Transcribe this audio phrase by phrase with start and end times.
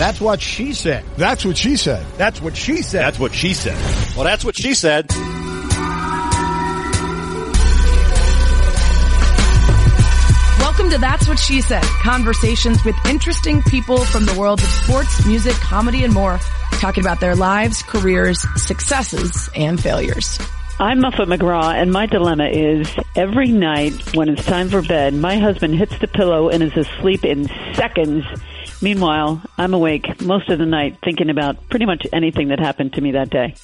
[0.00, 1.04] That's what she said.
[1.18, 2.06] That's what she said.
[2.16, 3.02] That's what she said.
[3.02, 3.76] That's what she said.
[4.16, 5.10] Well, that's what she said.
[10.58, 11.82] Welcome to That's What She Said.
[11.82, 16.38] Conversations with interesting people from the worlds of sports, music, comedy, and more,
[16.80, 20.38] talking about their lives, careers, successes, and failures.
[20.78, 25.36] I'm Muffet McGraw, and my dilemma is every night when it's time for bed, my
[25.36, 28.24] husband hits the pillow and is asleep in seconds.
[28.82, 33.00] Meanwhile, I'm awake most of the night thinking about pretty much anything that happened to
[33.00, 33.54] me that day.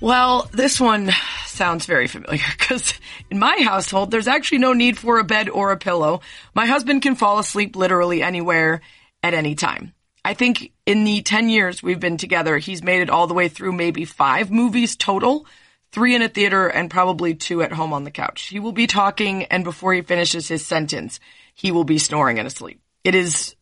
[0.00, 1.10] Well, this one
[1.46, 2.94] sounds very familiar because
[3.30, 6.20] in my household, there's actually no need for a bed or a pillow.
[6.54, 8.82] My husband can fall asleep literally anywhere
[9.22, 9.94] at any time.
[10.24, 13.48] I think in the 10 years we've been together, he's made it all the way
[13.48, 15.46] through maybe five movies total
[15.92, 18.42] three in a theater and probably two at home on the couch.
[18.42, 21.20] He will be talking and before he finishes his sentence,
[21.54, 22.80] he will be snoring and asleep.
[23.02, 23.55] It is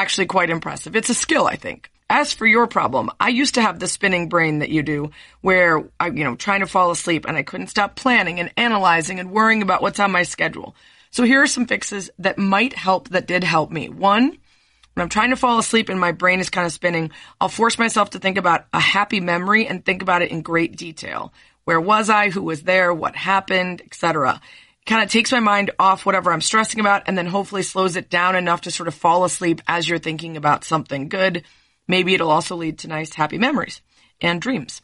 [0.00, 0.96] actually quite impressive.
[0.96, 1.90] It's a skill, I think.
[2.10, 5.10] As for your problem, I used to have the spinning brain that you do
[5.40, 9.20] where I, you know, trying to fall asleep and I couldn't stop planning and analyzing
[9.20, 10.76] and worrying about what's on my schedule.
[11.10, 13.88] So here are some fixes that might help that did help me.
[13.88, 14.36] One,
[14.94, 17.78] when I'm trying to fall asleep and my brain is kind of spinning, I'll force
[17.78, 21.32] myself to think about a happy memory and think about it in great detail.
[21.64, 22.30] Where was I?
[22.30, 22.92] Who was there?
[22.92, 23.80] What happened?
[23.80, 24.40] Etc.
[24.86, 28.10] Kind of takes my mind off whatever I'm stressing about and then hopefully slows it
[28.10, 31.44] down enough to sort of fall asleep as you're thinking about something good.
[31.88, 33.80] Maybe it'll also lead to nice happy memories
[34.20, 34.82] and dreams.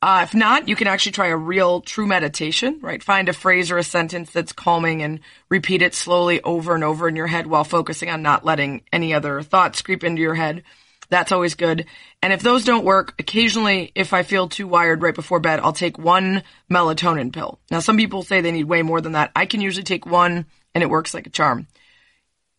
[0.00, 3.02] Uh, if not, you can actually try a real true meditation, right?
[3.02, 7.06] Find a phrase or a sentence that's calming and repeat it slowly over and over
[7.06, 10.64] in your head while focusing on not letting any other thoughts creep into your head.
[11.12, 11.84] That's always good.
[12.22, 15.74] And if those don't work, occasionally, if I feel too wired right before bed, I'll
[15.74, 17.60] take one melatonin pill.
[17.70, 19.30] Now, some people say they need way more than that.
[19.36, 21.66] I can usually take one and it works like a charm.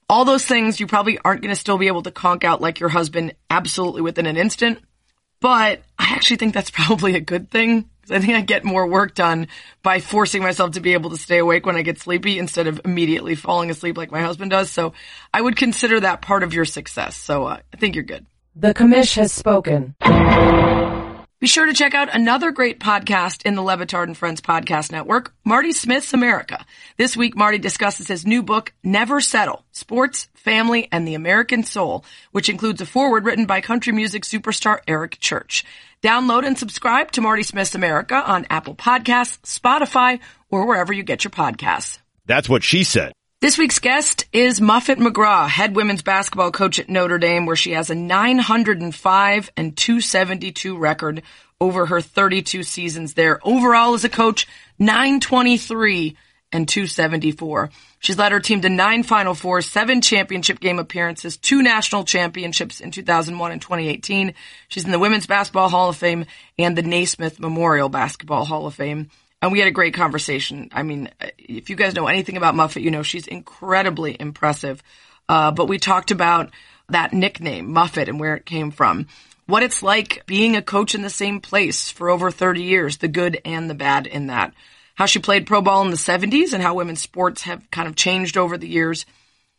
[0.08, 2.80] All those things you probably aren't going to still be able to conk out like
[2.80, 4.80] your husband absolutely within an instant
[5.44, 8.88] but I actually think that's probably a good thing because I think I get more
[8.88, 9.50] work done
[9.84, 12.80] by forcing myself to be able to stay awake when I get sleepy instead of
[12.86, 14.72] immediately falling asleep like my husband does.
[14.72, 14.94] So
[15.34, 17.18] I would consider that part of your success.
[17.18, 18.26] So uh, I think you're good.
[18.56, 19.96] The commish has spoken.
[21.40, 24.92] Be sure to check out another great podcast in the Le Batard and Friends podcast
[24.92, 26.64] network, Marty Smith's America.
[26.96, 32.06] This week, Marty discusses his new book, Never Settle, Sports, Family, and the American Soul,
[32.32, 35.66] which includes a foreword written by country music superstar Eric Church.
[36.04, 40.20] Download and subscribe to Marty Smith's America on Apple Podcasts, Spotify,
[40.52, 41.98] or wherever you get your podcasts.
[42.28, 43.14] That's what she said.
[43.44, 47.72] This week's guest is Muffet McGraw, head women's basketball coach at Notre Dame, where she
[47.72, 51.24] has a 905 and 272 record
[51.60, 53.42] over her 32 seasons there.
[53.46, 54.48] Overall as a coach,
[54.80, 56.16] 923
[56.54, 57.70] and 274.
[58.00, 62.80] She's led her team to nine Final Fours, seven championship game appearances, two national championships
[62.80, 64.36] in 2001 and 2018.
[64.70, 66.28] She's in the Women's Basketball Hall of Fame
[66.58, 69.10] and the Naismith Memorial Basketball Hall of Fame
[69.44, 70.70] and we had a great conversation.
[70.72, 74.82] I mean, if you guys know anything about Muffet, you know she's incredibly impressive.
[75.28, 76.52] Uh, but we talked about
[76.88, 79.08] that nickname, Muffet, and where it came from.
[79.46, 83.10] What it's like being a coach in the same place for over 30 years, the
[83.10, 84.54] good and the bad in that.
[84.96, 87.98] How she played pro ball in the 70s and how women's sports have kind of
[87.98, 89.06] changed over the years.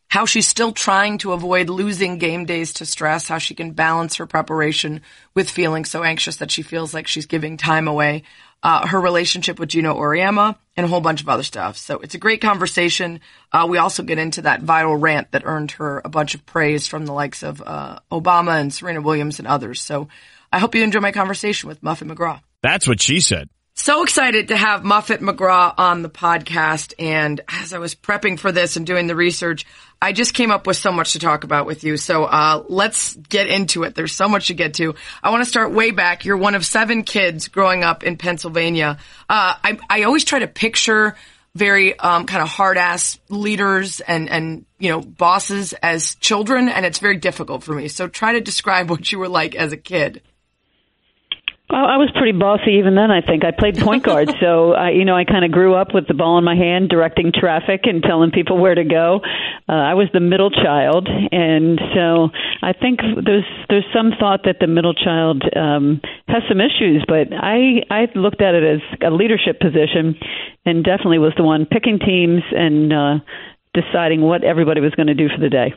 [0.07, 4.15] How she's still trying to avoid losing game days to stress, how she can balance
[4.15, 5.01] her preparation
[5.33, 8.23] with feeling so anxious that she feels like she's giving time away
[8.65, 11.77] uh, her relationship with Geno Auriemma, and a whole bunch of other stuff.
[11.77, 13.19] So it's a great conversation.
[13.51, 16.87] Uh, we also get into that viral rant that earned her a bunch of praise
[16.87, 19.81] from the likes of uh, Obama and Serena Williams and others.
[19.81, 20.07] So
[20.51, 22.41] I hope you enjoy my conversation with Muffet McGraw.
[22.63, 23.49] That's what she said.
[23.75, 26.93] So excited to have Muffet McGraw on the podcast.
[26.97, 29.65] And as I was prepping for this and doing the research,
[30.01, 31.97] I just came up with so much to talk about with you.
[31.97, 33.95] So uh, let's get into it.
[33.95, 34.95] There's so much to get to.
[35.23, 36.25] I want to start way back.
[36.25, 38.97] You're one of seven kids growing up in Pennsylvania.
[39.29, 41.15] Uh, I, I always try to picture
[41.55, 46.85] very um, kind of hard ass leaders and and you know bosses as children, and
[46.85, 47.87] it's very difficult for me.
[47.87, 50.21] So try to describe what you were like as a kid.
[51.67, 53.09] I was pretty bossy even then.
[53.09, 55.93] I think I played point guard, so I, you know I kind of grew up
[55.93, 59.21] with the ball in my hand, directing traffic and telling people where to go.
[59.67, 62.29] Uh, I was the middle child, and so
[62.61, 67.33] I think there's there's some thought that the middle child um, has some issues, but
[67.33, 70.15] I I looked at it as a leadership position,
[70.65, 73.15] and definitely was the one picking teams and uh,
[73.73, 75.73] deciding what everybody was going to do for the day.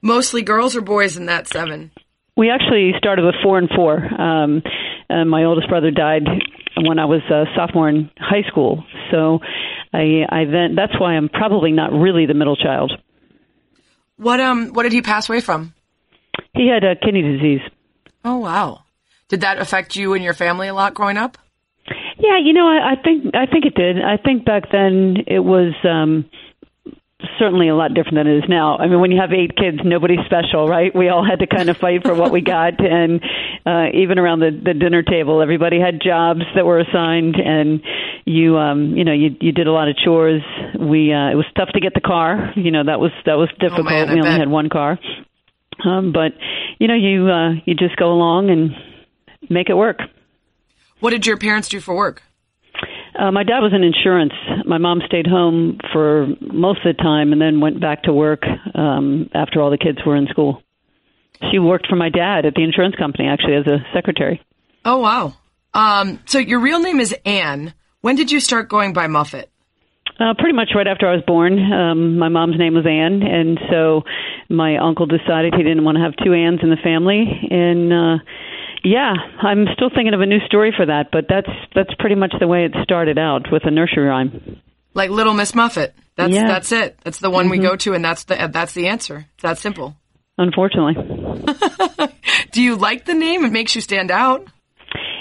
[0.00, 1.90] Mostly girls or boys in that seven.
[2.36, 3.96] We actually started with four and four.
[3.96, 4.62] Um,
[5.08, 6.22] and my oldest brother died
[6.76, 8.84] when I was a sophomore in high school.
[9.10, 9.40] So
[9.92, 12.92] I, I then that's why I'm probably not really the middle child.
[14.16, 15.74] What um what did he pass away from?
[16.54, 17.60] He had uh, kidney disease.
[18.24, 18.82] Oh wow.
[19.28, 21.38] Did that affect you and your family a lot growing up?
[22.18, 23.96] Yeah, you know, I, I think I think it did.
[24.02, 26.28] I think back then it was um
[27.38, 28.76] certainly a lot different than it is now.
[28.76, 30.94] I mean, when you have eight kids, nobody's special, right?
[30.94, 33.20] We all had to kind of fight for what we got, and
[33.66, 37.82] uh, even around the, the dinner table, everybody had jobs that were assigned, and
[38.24, 40.42] you, um, you know, you you did a lot of chores.
[40.78, 42.52] We uh, it was tough to get the car.
[42.56, 43.86] You know, that was that was difficult.
[43.86, 44.98] Oh, man, we only had one car,
[45.84, 46.32] um, but
[46.78, 48.70] you know, you uh, you just go along and
[49.48, 49.98] make it work.
[51.00, 52.22] What did your parents do for work?
[53.20, 54.32] Uh, my dad was in insurance.
[54.64, 58.44] My mom stayed home for most of the time and then went back to work
[58.74, 60.62] um, after all the kids were in school.
[61.50, 64.40] She worked for my dad at the insurance company, actually, as a secretary.
[64.86, 65.34] Oh wow.
[65.74, 67.74] Um, so your real name is Anne.
[68.00, 69.50] When did you start going by Muffet?
[70.18, 71.58] Uh, pretty much right after I was born.
[71.72, 74.02] Um, my mom's name was Anne, and so
[74.48, 77.24] my uncle decided he didn't want to have two Anns in the family.
[77.50, 78.24] And uh,
[78.84, 79.12] yeah,
[79.42, 82.46] I'm still thinking of a new story for that, but that's that's pretty much the
[82.48, 84.60] way it started out with a nursery rhyme.
[84.94, 85.94] Like Little Miss Muffet.
[86.16, 86.46] That's Yeah.
[86.48, 86.98] that's it.
[87.04, 89.26] That's the one we go to, and that's the that's the answer.
[89.34, 89.96] It's that simple.
[90.38, 90.94] Unfortunately.
[92.52, 93.44] Do you like the name?
[93.44, 94.46] It makes you stand out.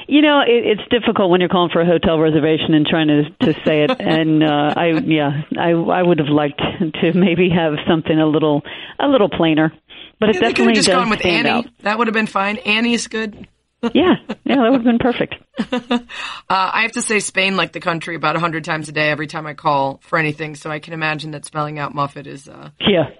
[0.07, 3.23] You know, it, it's difficult when you're calling for a hotel reservation and trying to
[3.45, 3.91] to say it.
[3.99, 6.59] And uh, I, yeah, I I would have liked
[7.01, 8.63] to maybe have something a little
[8.99, 9.71] a little plainer.
[10.19, 11.67] But it Yeah, could definitely have just does gone with stand Annie.
[11.67, 11.73] out.
[11.83, 12.57] That would have been fine.
[12.57, 13.47] Annie's good.
[13.93, 15.35] Yeah, yeah, that would have been perfect.
[16.51, 19.09] Uh, I have to say Spain like the country about a hundred times a day
[19.11, 20.55] every time I call for anything.
[20.55, 22.49] So I can imagine that spelling out Muffet is.
[22.49, 23.11] Uh, Yeah.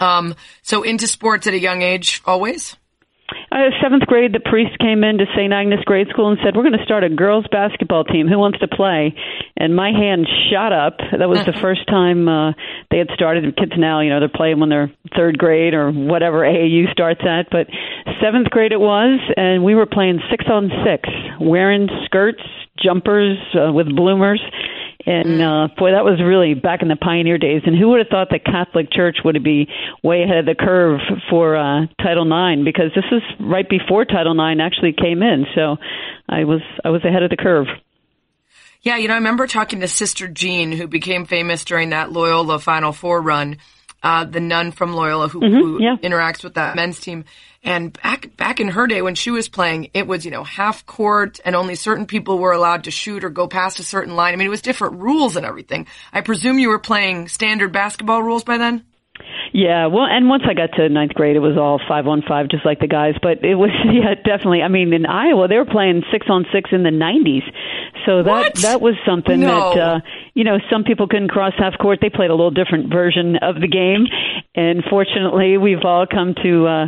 [0.00, 2.76] um, so into sports at a young age, always.
[3.50, 5.52] Uh, seventh grade, the priest came into St.
[5.52, 8.28] Agnes Grade School and said, "We're going to start a girls' basketball team.
[8.28, 9.14] Who wants to play?"
[9.56, 10.98] And my hand shot up.
[10.98, 12.52] That was the first time uh,
[12.90, 13.56] they had started.
[13.56, 17.48] Kids now, you know, they're playing when they're third grade or whatever AAU starts at.
[17.50, 17.68] But
[18.20, 21.08] seventh grade it was, and we were playing six on six,
[21.40, 22.42] wearing skirts,
[22.82, 24.42] jumpers uh, with bloomers.
[25.06, 27.62] And uh, boy, that was really back in the pioneer days.
[27.64, 29.68] And who would have thought the Catholic Church would have be
[30.02, 31.00] way ahead of the curve
[31.30, 32.64] for uh, Title IX?
[32.64, 35.46] Because this is right before Title IX actually came in.
[35.54, 35.76] So
[36.28, 37.68] I was I was ahead of the curve.
[38.82, 42.58] Yeah, you know, I remember talking to Sister Jean, who became famous during that Loyola
[42.58, 43.58] Final Four run,
[44.02, 45.96] uh, the nun from Loyola who, who yeah.
[46.02, 47.24] interacts with that men's team.
[47.64, 50.86] And back back in her day when she was playing, it was you know half
[50.86, 54.32] court, and only certain people were allowed to shoot or go past a certain line.
[54.32, 55.86] I mean, it was different rules and everything.
[56.12, 58.84] I presume you were playing standard basketball rules by then.
[59.52, 62.48] Yeah, well, and once I got to ninth grade, it was all five on five,
[62.48, 63.14] just like the guys.
[63.22, 64.62] But it was, yeah, definitely.
[64.62, 67.42] I mean, in Iowa, they were playing six on six in the '90s,
[68.04, 68.54] so that What?
[68.56, 69.72] that was something No.
[69.74, 70.00] that uh,
[70.34, 71.98] you know some people couldn't cross half court.
[72.02, 74.06] They played a little different version of the game,
[74.54, 76.86] and fortunately, we've all come to uh,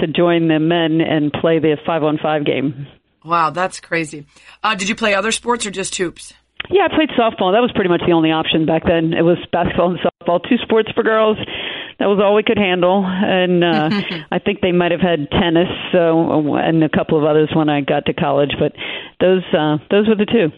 [0.00, 2.86] to join the men and play the five on five game.
[3.24, 4.26] Wow, that's crazy.
[4.62, 6.32] Uh, did you play other sports or just hoops?
[6.70, 7.52] Yeah, I played softball.
[7.54, 9.12] That was pretty much the only option back then.
[9.12, 11.38] It was basketball and softball, two sports for girls.
[11.98, 13.88] That was all we could handle, and uh,
[14.30, 17.80] I think they might have had tennis, so and a couple of others when I
[17.80, 18.52] got to college.
[18.58, 18.72] But
[19.20, 20.52] those uh, those were the two.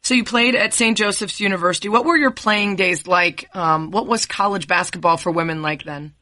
[0.00, 0.96] So you played at St.
[0.96, 1.88] Joseph's University.
[1.88, 3.54] What were your playing days like?
[3.54, 6.14] Um, what was college basketball for women like then?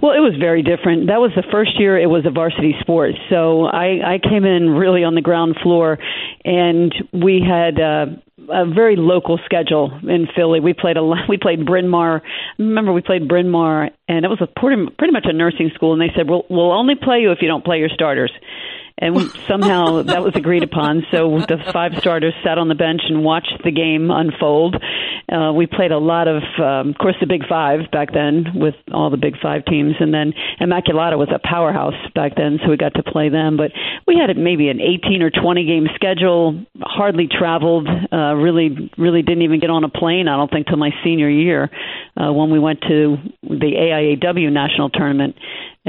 [0.00, 1.08] Well, it was very different.
[1.08, 3.14] That was the first year it was a varsity sport.
[3.30, 5.98] So I, I came in really on the ground floor,
[6.44, 8.06] and we had uh,
[8.50, 10.60] a very local schedule in Philly.
[10.60, 11.18] We played a lot.
[11.28, 12.22] We played Bryn Mawr.
[12.58, 15.92] Remember, we played Bryn Mawr, and it was a pretty, pretty much a nursing school.
[15.92, 18.32] And they said, "We'll we'll only play you if you don't play your starters."
[18.98, 21.06] And somehow that was agreed upon.
[21.10, 24.76] So the five starters sat on the bench and watched the game unfold.
[25.30, 28.74] Uh, we played a lot of, um, of course, the Big Five back then with
[28.92, 32.78] all the Big Five teams, and then Immaculata was a powerhouse back then, so we
[32.78, 33.58] got to play them.
[33.58, 33.72] But
[34.06, 36.64] we had maybe an 18 or 20 game schedule.
[36.80, 37.86] Hardly traveled.
[37.88, 40.28] Uh, really, really didn't even get on a plane.
[40.28, 41.70] I don't think till my senior year
[42.16, 45.36] uh, when we went to the AIAW national tournament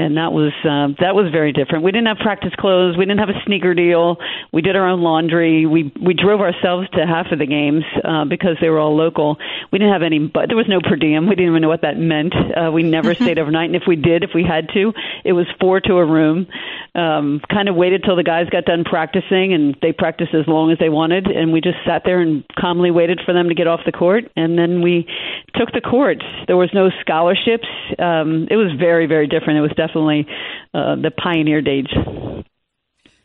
[0.00, 1.84] and that was uh, that was very different.
[1.84, 2.96] We didn't have practice clothes.
[2.96, 4.16] We didn't have a sneaker deal.
[4.52, 5.66] We did our own laundry.
[5.66, 9.36] We we drove ourselves to half of the games uh, because they were all local.
[9.70, 11.28] We didn't have any, but there was no per diem.
[11.28, 12.34] We didn't even know what that meant.
[12.34, 14.92] Uh, we never stayed overnight, and if we did, if we had to,
[15.24, 16.46] it was four to a room.
[16.94, 20.72] Um, kind of waited till the guys got done practicing, and they practiced as long
[20.72, 23.68] as they wanted, and we just sat there and calmly waited for them to get
[23.68, 25.06] off the court, and then we
[25.54, 26.24] took the courts.
[26.46, 27.68] There was no scholarships.
[27.98, 29.58] Um, it was very very different.
[29.58, 31.86] It was definitely uh, the pioneer days.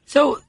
[0.05, 0.39] So,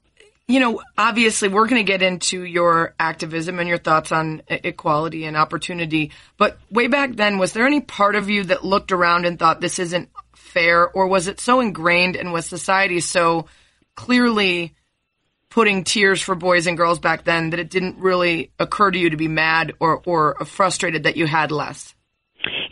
[0.47, 5.25] you know, obviously we're going to get into your activism and your thoughts on equality
[5.25, 6.11] and opportunity.
[6.37, 9.59] But way back then, was there any part of you that looked around and thought
[9.59, 13.47] this isn't fair, or was it so ingrained and was society so
[13.95, 14.75] clearly
[15.49, 19.09] putting tiers for boys and girls back then that it didn't really occur to you
[19.09, 21.95] to be mad or, or frustrated that you had less?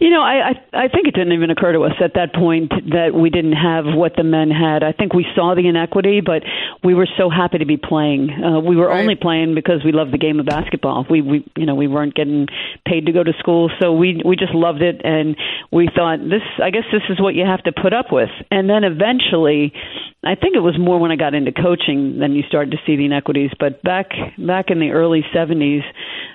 [0.06, 2.70] You know, I, I I think it didn't even occur to us at that point
[2.92, 4.84] that we didn't have what the men had.
[4.84, 6.44] I think we saw the inequity, but
[6.84, 8.30] we were so happy to be playing.
[8.30, 9.02] Uh, we were Right.
[9.02, 11.08] only playing because we loved the game of basketball.
[11.10, 12.46] We we you know we weren't getting
[12.86, 15.36] paid to go to school, so we we just loved it, and
[15.72, 16.44] we thought this.
[16.62, 18.30] I guess this is what you have to put up with.
[18.52, 19.74] And then eventually,
[20.26, 22.96] I think it was more when I got into coaching than you started to see
[22.96, 23.52] the inequities.
[23.60, 25.84] But back back in the early '70s,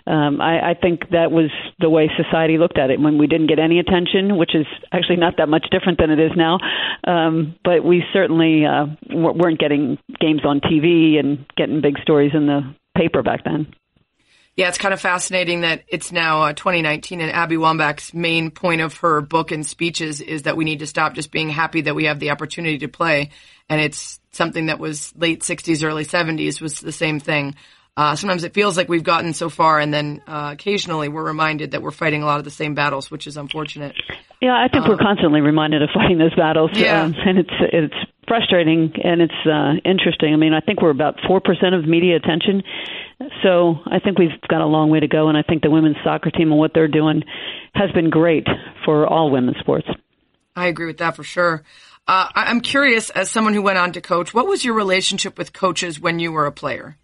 [0.06, 3.49] um, I, I think that was the way society looked at it when we didn't
[3.49, 6.59] get any attention, which is actually not that much different than it is now.
[7.04, 12.47] Um, but we certainly uh, weren't getting games on TV and getting big stories in
[12.47, 13.75] the paper back then.
[14.57, 18.80] Yeah, it's kind of fascinating that it's now uh, 2019 and Abby Wambach's main point
[18.83, 21.95] of her book and speeches is that we need to stop just being happy that
[21.95, 23.30] we have the opportunity to play.
[23.69, 27.54] And it's something that was late 60s, early 70s was the same thing.
[27.97, 31.71] Uh, sometimes it feels like we've gotten so far and then uh, occasionally we're reminded
[31.73, 33.95] that we're fighting a lot of the same battles, which is unfortunate.
[34.40, 37.02] Yeah, I think we're constantly reminded of fighting those battles, Yeah.
[37.02, 37.95] um, and it's it's
[38.30, 40.32] frustrating and it's uh, interesting.
[40.32, 42.62] I mean, I think we're about four percent of media attention,
[43.42, 45.28] so I think we've got a long way to go.
[45.28, 47.25] And I think the women's soccer team and what they're doing
[47.75, 48.46] has been great
[48.84, 49.88] for all women's sports.
[50.54, 51.64] I agree with that for sure.
[52.06, 55.52] Uh, I'm curious, as someone who went on to coach, what was your relationship with
[55.52, 56.96] coaches when you were a player?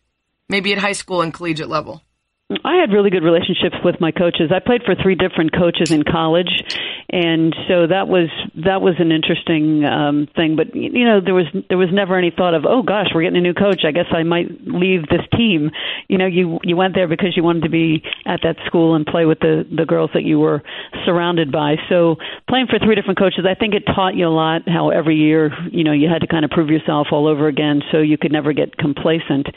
[0.49, 2.03] Maybe at high school and collegiate level.
[2.49, 4.53] I had really good relationships with my coaches.
[4.55, 6.63] I played for three different coaches in college,
[7.11, 10.55] and so that was that was an interesting um, thing.
[10.55, 13.39] But you know, there was there was never any thought of, oh gosh, we're getting
[13.39, 13.83] a new coach.
[13.85, 15.73] I guess I might leave this team.
[16.07, 19.05] You know, you you went there because you wanted to be at that school and
[19.05, 20.63] play with the the girls that you were
[21.05, 21.75] surrounded by.
[21.89, 22.15] So
[22.49, 24.69] playing for three different coaches, I think it taught you a lot.
[24.69, 27.83] How every year, you know, you had to kind of prove yourself all over again,
[27.91, 29.49] so you could never get complacent.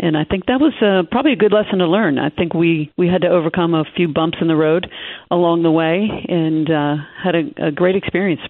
[0.00, 2.18] And I think that was uh, probably a good lesson to learn.
[2.18, 4.90] I think we we had to overcome a few bumps in the road
[5.30, 8.40] along the way, and uh, had a, a great experience.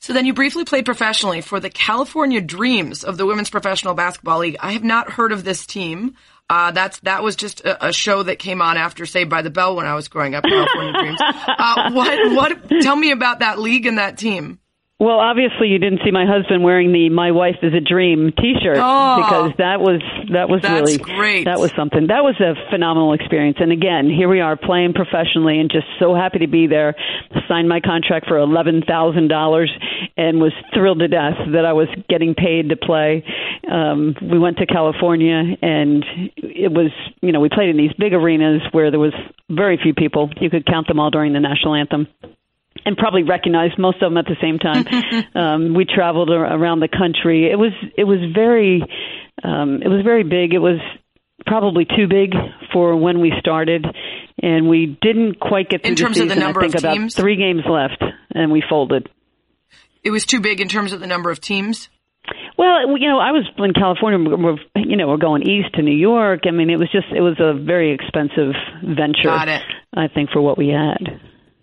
[0.00, 4.38] So then you briefly played professionally for the California Dreams of the Women's Professional Basketball
[4.38, 4.56] League.
[4.60, 6.14] I have not heard of this team.
[6.48, 9.50] Uh, that's that was just a, a show that came on after Saved by the
[9.50, 10.44] Bell when I was growing up.
[10.44, 11.20] California Dreams.
[11.60, 12.70] Uh, what what?
[12.82, 14.60] Tell me about that league and that team.
[15.00, 18.78] Well, obviously, you didn't see my husband wearing the "My Wife Is a Dream" T-shirt
[18.80, 20.02] Oh, because that was
[20.32, 21.44] that was really great.
[21.44, 22.08] That was something.
[22.08, 23.58] That was a phenomenal experience.
[23.60, 26.96] And again, here we are playing professionally, and just so happy to be there.
[27.46, 29.70] Signed my contract for eleven thousand dollars,
[30.16, 33.22] and was thrilled to death that I was getting paid to play.
[33.70, 36.04] Um, we went to California, and
[36.38, 36.90] it was
[37.22, 39.14] you know we played in these big arenas where there was
[39.48, 40.28] very few people.
[40.40, 42.08] You could count them all during the national anthem
[42.88, 44.84] and probably recognized most of them at the same time.
[45.34, 47.50] um, we traveled ar- around the country.
[47.52, 48.82] It was it was very
[49.44, 50.54] um, it was very big.
[50.54, 50.80] It was
[51.46, 52.32] probably too big
[52.72, 53.86] for when we started,
[54.42, 56.80] and we didn't quite get through In terms the of the number I think of
[56.84, 57.14] about teams?
[57.14, 58.02] three games left,
[58.34, 59.08] and we folded.
[60.02, 61.88] It was too big in terms of the number of teams.
[62.56, 64.18] Well, you know, I was in California.
[64.36, 66.40] We're, you know, we're going east to New York.
[66.46, 68.52] I mean, it was just it was a very expensive
[68.82, 69.24] venture.
[69.28, 69.62] Got it.
[69.94, 71.20] I think for what we had.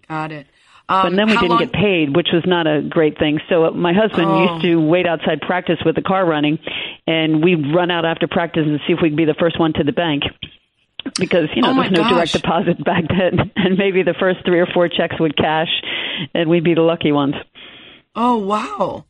[0.07, 0.47] Got it.
[0.87, 3.39] But Um, then we didn't long- get paid, which was not a great thing.
[3.49, 4.53] So my husband Oh.
[4.53, 6.59] used to wait outside practice with the car running,
[7.07, 9.73] and we'd run out after practice and see if we could be the first one
[9.73, 10.23] to the bank.
[11.19, 14.59] Because you know Oh, there's no direct deposit back then, and maybe the first three
[14.59, 15.69] or four checks would cash,
[16.33, 17.35] and we'd be the lucky ones.
[18.15, 19.05] Oh wow.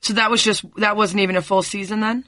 [0.00, 2.24] So that was just that wasn't even a full season then.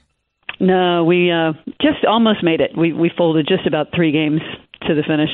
[0.59, 2.77] No, we uh, just almost made it.
[2.77, 4.41] We we folded just about three games
[4.87, 5.29] to the finish.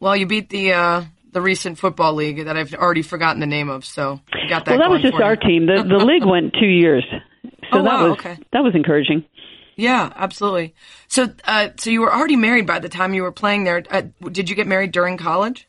[0.00, 3.68] Well, you beat the uh, the recent football league that I've already forgotten the name
[3.68, 3.84] of.
[3.84, 4.72] So got that.
[4.72, 5.66] well, that was just our team.
[5.66, 7.18] The the league went two years, so
[7.72, 8.36] Oh, that wow, was okay.
[8.52, 9.24] that was encouraging.
[9.74, 10.74] Yeah, absolutely.
[11.08, 13.82] So, uh, so you were already married by the time you were playing there.
[13.90, 15.66] Uh, did you get married during college?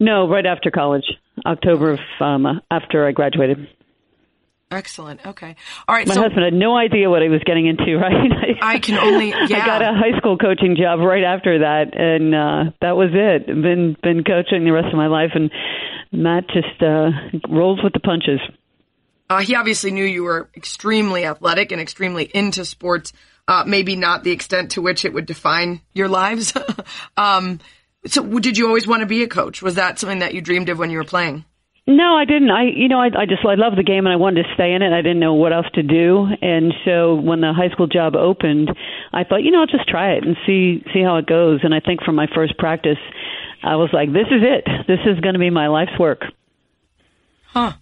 [0.00, 1.04] No, right after college,
[1.44, 3.68] October of um, after I graduated.
[4.70, 5.24] Excellent.
[5.26, 5.56] Okay.
[5.88, 6.06] All right.
[6.06, 8.56] My so husband had no idea what he was getting into, right?
[8.60, 9.36] I can only- Yeah.
[9.62, 13.46] I got a high school coaching job right after that, and uh, that was it.
[13.46, 15.50] Been been coaching the rest of my life, and
[16.12, 17.10] Matt just uh,
[17.48, 18.40] rolls with the punches.
[19.30, 23.12] uh, he obviously knew you were extremely athletic and extremely into sports.
[23.46, 26.52] Uh, maybe not the extent to which it would define your lives.
[27.16, 27.58] um,
[28.04, 29.62] so, did you always want to be a coach?
[29.62, 31.46] Was that something that you dreamed of when you were playing?
[31.90, 32.50] No, I didn't.
[32.50, 34.74] I, you know, I, I just I love the game and I wanted to stay
[34.74, 34.92] in it.
[34.92, 38.70] I didn't know what else to do, and so when the high school job opened,
[39.10, 41.60] I thought, you know, I'll just try it and see see how it goes.
[41.62, 42.98] And I think for my first practice,
[43.62, 44.68] I was like, this is it.
[44.86, 46.24] This is going to be my life's work.
[47.46, 47.72] Huh.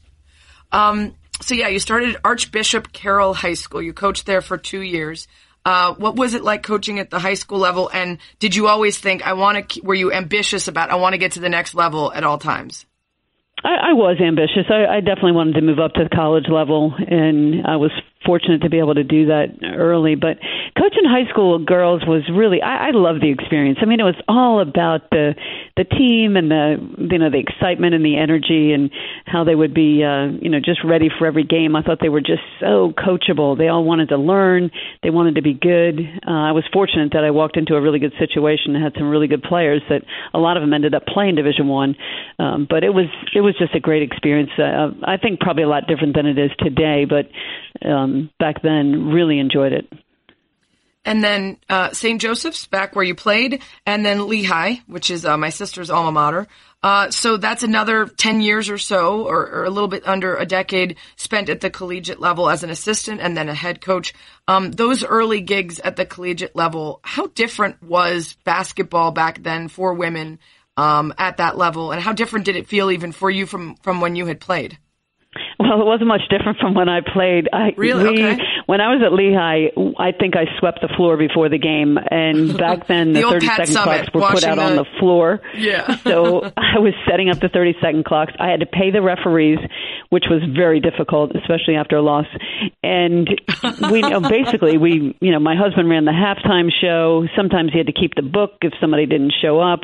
[0.71, 3.83] Um, so yeah, you started Archbishop Carroll High School.
[3.83, 5.27] You coached there for two years.
[5.65, 7.91] Uh, what was it like coaching at the high school level?
[7.93, 11.19] And did you always think, I want to, were you ambitious about, I want to
[11.19, 12.87] get to the next level at all times?
[13.65, 14.67] I, I was ambitious.
[14.69, 17.91] I, I definitely wanted to move up to the college level, and I was
[18.25, 20.15] fortunate to be able to do that early.
[20.15, 20.39] But
[20.77, 23.79] coaching high school girls was really I, I love the experience.
[23.83, 25.35] I mean, it was all about the
[25.77, 26.77] the team and the
[27.11, 28.91] you know the excitement and the energy and
[29.27, 31.77] how they would be uh, you know just ready for every game.
[31.77, 33.57] I thought they were just so coachable.
[33.57, 34.71] They all wanted to learn.
[35.03, 36.01] They wanted to be good.
[36.27, 39.09] Uh, I was fortunate that I walked into a really good situation and had some
[39.09, 41.97] really good players that a lot of them ended up playing Division One.
[42.39, 44.51] Um, but it was it was just a great experience.
[44.59, 47.27] Uh, I think probably a lot different than it is today, but
[47.85, 49.87] um, back then really enjoyed it
[51.07, 52.21] and then uh, St.
[52.21, 56.49] Joseph's, back where you played, and then Lehigh, which is uh, my sister's alma mater.
[56.83, 60.45] Uh, so that's another 10 years or so, or, or, a little bit under a
[60.45, 64.13] decade spent at the collegiate level as an assistant and then a head coach.
[64.47, 69.95] Um, those early gigs at the collegiate level, how different was basketball back then for
[69.95, 70.39] women
[70.77, 74.01] um, at that level, and how different did it feel even for you from, from
[74.01, 74.77] when you had played?
[75.59, 77.49] Well, it wasn't much different from when I played.
[77.53, 78.11] I, really?
[78.11, 78.43] We, okay.
[78.67, 82.57] When I was at Lehigh, I think I swept the floor before the game, and
[82.59, 85.41] back then the, the 30 Pat second clocks were put out the, on the floor.
[85.55, 85.97] Yeah.
[86.05, 88.35] so I was setting up the 30 second clocks.
[88.39, 89.59] I had to pay the referees,
[90.11, 92.27] which was very difficult, especially after a loss.
[92.83, 93.29] And
[93.91, 97.27] we you know, basically we you know my husband ran the halftime show.
[97.37, 99.81] Sometimes he had to keep the book if somebody didn't show up.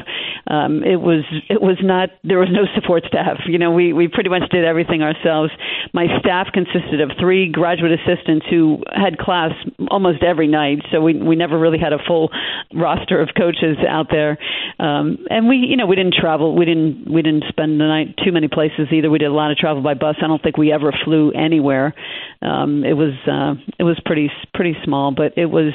[0.46, 3.40] Um, it was it was not there was no support staff.
[3.46, 5.50] You know we we pretty much did everything ourselves.
[5.92, 9.52] My staff consisted of three graduate assistants who had class
[9.90, 12.30] almost every night, so we we never really had a full
[12.74, 14.38] roster of coaches out there.
[14.78, 16.56] Um, and we you know we didn't travel.
[16.56, 19.10] We didn't we didn't spend the night too many places either.
[19.10, 20.16] We did a lot of travel by bus.
[20.22, 21.94] I don't think we ever flew anywhere.
[22.40, 25.72] Um, it was uh, it was pretty pretty small, but it was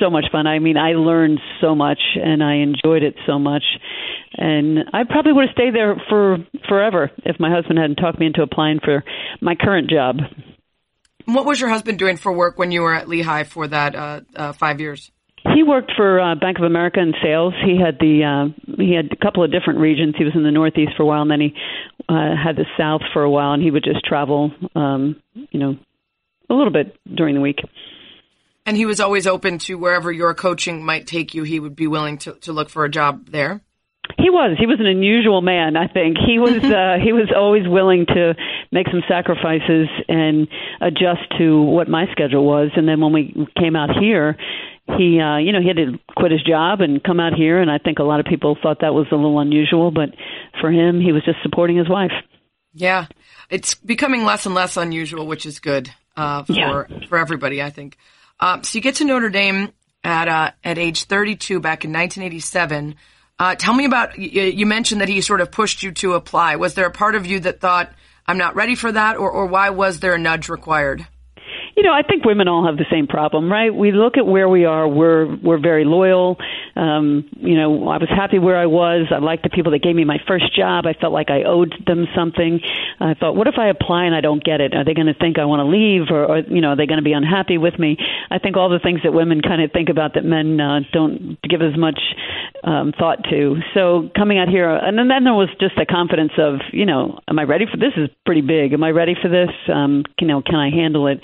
[0.00, 0.46] so much fun.
[0.46, 3.64] I mean, I learned so much and I enjoyed it so much.
[4.36, 8.26] And I probably would have stayed there for forever if my husband hadn't talked me
[8.26, 9.04] into applying for
[9.40, 10.16] my current job.
[11.26, 14.20] What was your husband doing for work when you were at Lehigh for that uh,
[14.36, 15.10] uh, five years?
[15.54, 17.52] He worked for uh, Bank of America in sales.
[17.64, 20.14] He had the uh, he had a couple of different regions.
[20.16, 21.54] He was in the Northeast for a while, and then he
[22.08, 23.52] uh, had the South for a while.
[23.52, 25.76] And he would just travel, um, you know,
[26.48, 27.58] a little bit during the week.
[28.66, 31.42] And he was always open to wherever your coaching might take you.
[31.42, 33.60] He would be willing to, to look for a job there.
[34.18, 34.56] He was.
[34.58, 35.76] He was an unusual man.
[35.76, 36.56] I think he was.
[36.64, 38.34] uh, he was always willing to
[38.70, 40.48] make some sacrifices and
[40.80, 42.70] adjust to what my schedule was.
[42.76, 44.36] And then when we came out here,
[44.98, 47.60] he, uh, you know, he had to quit his job and come out here.
[47.60, 50.10] And I think a lot of people thought that was a little unusual, but
[50.60, 52.12] for him, he was just supporting his wife.
[52.74, 53.06] Yeah,
[53.50, 57.06] it's becoming less and less unusual, which is good uh, for Yeah.
[57.08, 57.96] for everybody, I think.
[58.40, 62.96] Um, so you get to Notre Dame at uh, at age 32 back in 1987.
[63.38, 64.18] Uh, tell me about.
[64.18, 66.56] You, you mentioned that he sort of pushed you to apply.
[66.56, 67.92] Was there a part of you that thought
[68.26, 71.06] I'm not ready for that, or or why was there a nudge required?
[71.76, 73.74] You know, I think women all have the same problem, right?
[73.74, 74.86] We look at where we are.
[74.86, 76.36] We're we're very loyal.
[76.76, 79.08] Um, you know, I was happy where I was.
[79.10, 80.86] I liked the people that gave me my first job.
[80.86, 82.60] I felt like I owed them something.
[83.00, 84.74] I thought, what if I apply and I don't get it?
[84.74, 86.86] Are they going to think I want to leave, or, or you know, are they
[86.86, 87.96] going to be unhappy with me?
[88.30, 91.38] I think all the things that women kind of think about that men uh, don't
[91.42, 91.98] give as much
[92.62, 93.56] um, thought to.
[93.74, 97.18] So coming out here, and then, then there was just the confidence of, you know,
[97.28, 97.92] am I ready for this?
[97.96, 98.72] Is pretty big.
[98.72, 99.50] Am I ready for this?
[99.72, 101.20] Um, you know, can I handle it?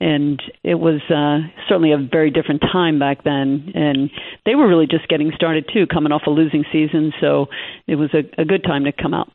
[0.00, 3.72] And it was uh, certainly a very different time back then.
[3.74, 4.10] And
[4.46, 7.46] they were really just getting started too, coming off a losing season, so
[7.86, 9.30] it was a, a good time to come out.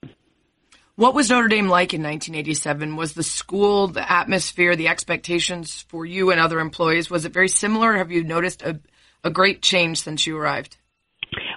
[0.95, 2.95] What was Notre Dame like in 1987?
[2.95, 7.49] Was the school, the atmosphere, the expectations for you and other employees, was it very
[7.49, 7.97] similar?
[7.97, 8.79] Have you noticed a,
[9.23, 10.77] a great change since you arrived?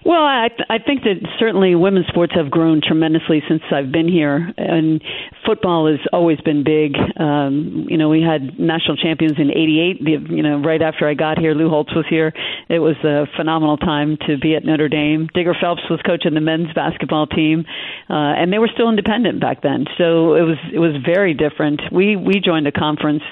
[0.09, 4.55] Well, I I think that certainly women's sports have grown tremendously since I've been here,
[4.57, 5.03] and
[5.45, 6.97] football has always been big.
[7.21, 10.01] Um, you know, we had national champions in '88.
[10.31, 12.33] You know, right after I got here, Lou Holtz was here.
[12.71, 15.29] It was a phenomenal time to be at Notre Dame.
[15.35, 17.67] Digger Phelps was coaching the men's basketball team,
[18.09, 19.85] uh, and they were still independent back then.
[19.99, 21.83] So it was it was very different.
[21.93, 23.25] We we joined a conference.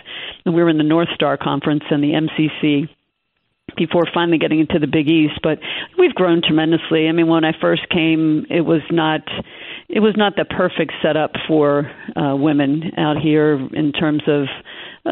[0.45, 2.91] We were in the North Star Conference and the MCC
[3.77, 5.41] before finally getting into the Big East.
[5.43, 5.59] But
[5.99, 7.09] we've grown tremendously.
[7.09, 9.23] I mean, when I first came, it was not
[9.89, 14.47] it was not the perfect setup for uh, women out here in terms of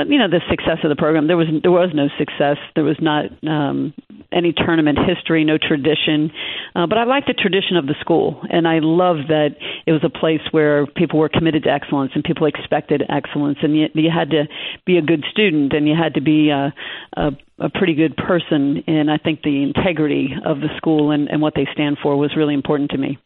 [0.08, 1.26] you know the success of the program.
[1.26, 2.56] There was there was no success.
[2.74, 3.94] There was not um,
[4.32, 6.32] any tournament history, no tradition.
[6.74, 10.02] Uh, but I like the tradition of the school, and I love that it was
[10.04, 14.10] a place where people were committed to excellence and people expected excellence, and you, you
[14.10, 14.44] had to
[14.84, 16.74] be a good student and you had to be a,
[17.16, 18.82] a, a pretty good person.
[18.86, 22.36] And I think the integrity of the school and, and what they stand for was
[22.36, 23.18] really important to me.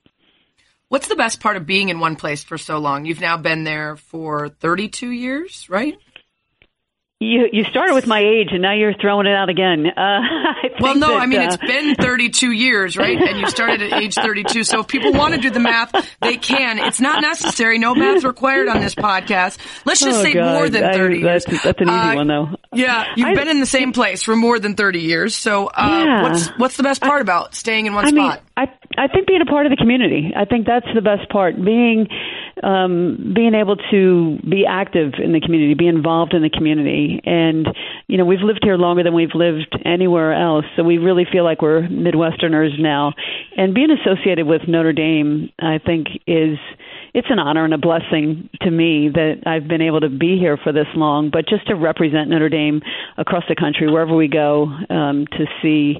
[0.89, 3.05] What's the best part of being in one place for so long?
[3.05, 5.99] You've now been there for 32 years, right?
[7.21, 9.87] You you started with my age, and now you're throwing it out again.
[9.89, 10.21] Uh,
[10.81, 13.21] well, no, that, I mean uh, it's been 32 years, right?
[13.21, 14.63] And you started at age 32.
[14.63, 16.79] So if people want to do the math, they can.
[16.79, 17.79] It's not necessary.
[17.79, 19.59] No math required on this podcast.
[19.85, 20.55] Let's just oh, say God.
[20.55, 21.63] more than I- 30 that's, years.
[21.65, 22.49] that's an easy Uh, one, though.
[22.73, 25.35] Yeah, you've I- been in the same place for more than 30 years.
[25.35, 26.23] So uh, Yeah.
[26.23, 28.43] what's what's the best part about staying in one I mean, spot?
[28.57, 28.67] I
[28.99, 30.33] I think being a part of the community.
[30.37, 31.55] I think that's the best part.
[31.57, 32.09] Being
[32.63, 37.69] um, being able to be active in the community, be involved in the community, and
[38.09, 41.45] you know we've lived here longer than we've lived anywhere else, so we really feel
[41.45, 43.13] like we're Midwesterners now.
[43.57, 46.59] And being associated with Notre Dame, I think is
[47.15, 50.57] it's an honor and a blessing to me that I've been able to be here
[50.57, 52.83] for this long, but just to represent Notre Dame
[53.17, 55.97] across the country, wherever we go, um, to see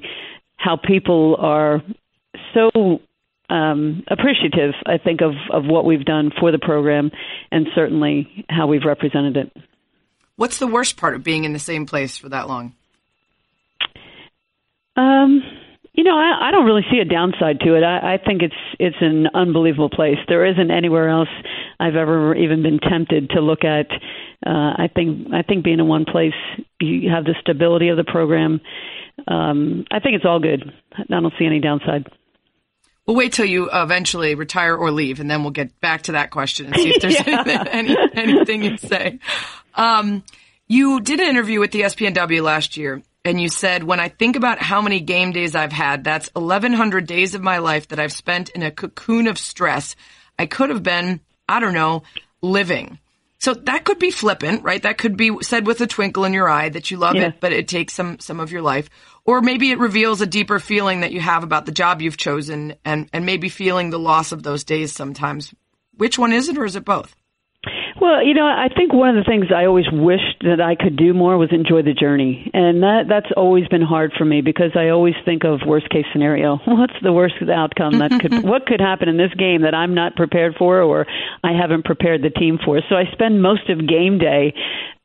[0.57, 1.83] how people are
[2.55, 3.01] so
[3.51, 7.11] um, appreciative, I think, of, of what we've done for the program
[7.51, 9.53] and certainly how we've represented it.
[10.37, 12.75] What's the worst part of being in the same place for that long?
[14.97, 15.43] Um,
[15.95, 17.83] you know, I, I don't really see a downside to it.
[17.83, 20.19] I, I think it's it's an unbelievable place.
[20.29, 21.29] There isn't anywhere else
[21.81, 23.91] I've ever even been tempted to look at.
[24.47, 26.35] Uh, I think I think being in one place,
[26.81, 28.61] you have the stability of the program.
[29.27, 30.73] Um, I think it's all good.
[30.97, 32.07] I don't see any downside.
[33.09, 36.31] We'll wait till you eventually retire or leave, and then we'll get back to that
[36.31, 39.19] question and see if there's any, anything you'd say.
[39.75, 40.23] Um,
[40.67, 44.37] you did an interview with the espnW last year, and you said, "When I think
[44.37, 48.13] about how many game days I've had, that's 1,100 days of my life that I've
[48.13, 49.97] spent in a cocoon of stress.
[50.39, 52.03] I could have been, I don't know,
[52.43, 52.99] living."
[53.41, 54.83] So that could be flippant, right?
[54.83, 57.29] That could be said with a twinkle in your eye that you love Yeah.
[57.29, 58.91] it, but it takes some some of your life.
[59.25, 62.75] Or maybe it reveals a deeper feeling that you have about the job you've chosen
[62.85, 65.55] and and maybe feeling the loss of those days sometimes.
[65.97, 67.15] Which one is it or is it both?
[68.01, 70.97] Well, you know, I think one of the things I always wished that I could
[70.97, 74.73] do more was enjoy the journey, and that that's always been hard for me because
[74.77, 76.59] I always think of worst case scenario.
[76.67, 80.15] What's the worst outcome that could what could happen in this game that I'm not
[80.15, 81.07] prepared for or
[81.43, 82.81] I haven't prepared the team for?
[82.89, 84.55] So I spend most of game day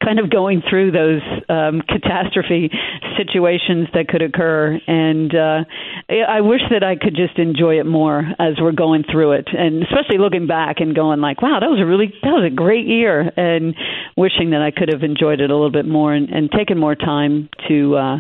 [0.04, 2.70] kind of going through those um, catastrophe
[3.18, 5.63] situations that could occur, and uh,
[6.10, 9.84] I wish that I could just enjoy it more as we're going through it, and
[9.84, 12.86] especially looking back and going like, "Wow, that was a really that was a great
[12.86, 13.76] year," and
[14.18, 16.96] wishing that I could have enjoyed it a little bit more and, and taken more
[16.96, 17.96] time to.
[17.96, 18.20] Uh,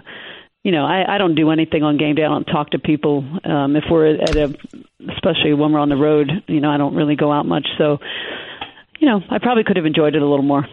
[0.63, 2.23] you know, I, I don't do anything on game day.
[2.23, 3.17] I don't talk to people.
[3.43, 4.55] Um, if we're at a,
[5.13, 7.67] especially when we're on the road, you know, I don't really go out much.
[7.77, 7.97] So,
[8.97, 10.65] you know, I probably could have enjoyed it a little more.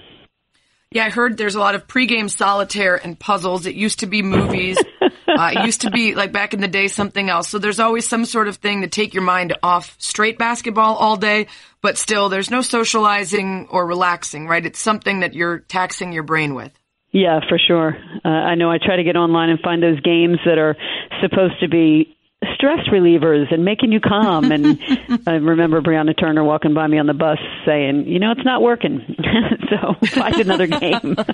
[0.92, 3.64] Yeah, I heard there's a lot of pregame solitaire and puzzles.
[3.64, 4.76] It used to be movies.
[5.00, 7.48] uh, it used to be like back in the day something else.
[7.48, 11.16] So there's always some sort of thing to take your mind off straight basketball all
[11.16, 11.46] day,
[11.80, 14.66] but still there's no socializing or relaxing, right?
[14.66, 16.72] It's something that you're taxing your brain with.
[17.12, 17.96] Yeah, for sure.
[18.24, 20.74] Uh, I know I try to get online and find those games that are
[21.22, 22.16] supposed to be
[22.54, 24.50] stress relievers and making you calm.
[24.50, 24.78] And
[25.26, 28.62] I remember Brianna Turner walking by me on the bus saying, you know, it's not
[28.62, 29.16] working.
[29.70, 31.16] so find another game.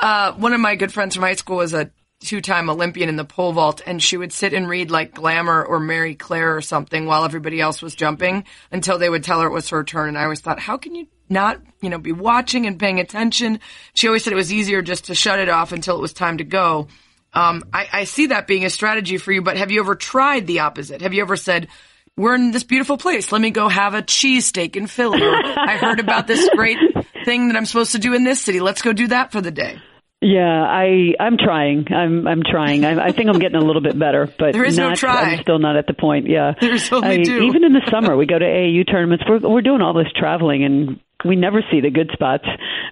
[0.00, 1.90] Uh, one of my good friends from high school was a
[2.20, 5.78] two-time Olympian in the pole vault, and she would sit and read like Glamour or
[5.78, 9.52] Marie Claire or something while everybody else was jumping until they would tell her it
[9.52, 10.08] was her turn.
[10.08, 13.60] And I always thought, how can you not, you know, be watching and paying attention?
[13.92, 16.38] She always said it was easier just to shut it off until it was time
[16.38, 16.88] to go.
[17.32, 20.46] Um, I, I see that being a strategy for you, but have you ever tried
[20.46, 21.02] the opposite?
[21.02, 21.68] Have you ever said,
[22.16, 23.32] we're in this beautiful place.
[23.32, 25.22] Let me go have a cheesesteak in Philly.
[25.22, 26.78] Or I heard about this great
[27.24, 28.60] thing that I'm supposed to do in this city.
[28.60, 29.80] Let's go do that for the day.
[30.22, 31.86] Yeah, I I'm trying.
[31.90, 32.84] I'm I'm trying.
[32.84, 35.32] I, I think I'm getting a little bit better, but There is no try.
[35.32, 36.28] I'm still not at the point.
[36.28, 37.44] Yeah, There's only I, do.
[37.44, 39.24] Even in the summer, we go to AAU tournaments.
[39.26, 42.44] We're we're doing all this traveling, and we never see the good spots.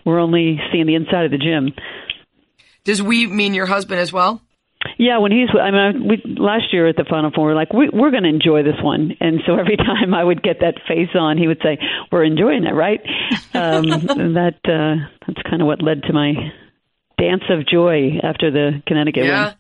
[0.06, 1.74] We're only seeing the inside of the gym.
[2.88, 4.40] Does we mean your husband as well?
[4.96, 7.70] Yeah, when he's, I mean, we last year at the Final Four, we we're like,
[7.74, 10.76] we, we're going to enjoy this one, and so every time I would get that
[10.88, 11.76] face on, he would say,
[12.10, 13.00] "We're enjoying it, right?"
[13.52, 13.82] Um,
[14.36, 16.32] that uh, that's kind of what led to my
[17.18, 19.44] dance of joy after the Connecticut Yeah.
[19.48, 19.54] win.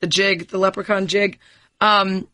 [0.00, 1.38] The jig, the leprechaun jig.
[1.80, 2.28] Um,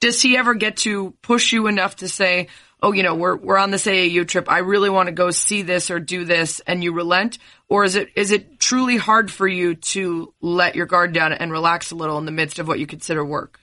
[0.00, 2.48] does he ever get to push you enough to say,
[2.82, 4.50] oh, you know, we're, we're on this AAU trip.
[4.50, 7.38] I really want to go see this or do this and you relent?
[7.68, 11.52] Or is it, is it truly hard for you to let your guard down and
[11.52, 13.60] relax a little in the midst of what you consider work?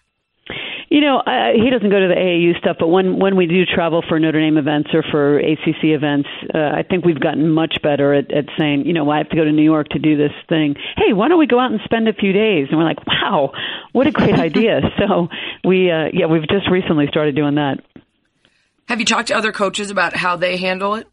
[0.90, 3.66] You know, I, he doesn't go to the AAU stuff, but when when we do
[3.66, 7.78] travel for Notre Dame events or for ACC events, uh, I think we've gotten much
[7.82, 10.16] better at, at saying, you know, I have to go to New York to do
[10.16, 10.76] this thing.
[10.96, 12.68] Hey, why don't we go out and spend a few days?
[12.70, 13.52] And we're like, wow,
[13.94, 14.82] what a great idea!
[15.00, 15.28] So
[15.68, 17.80] we, uh, yeah, we've just recently started doing that.
[18.88, 21.08] Have you talked to other coaches about how they handle it?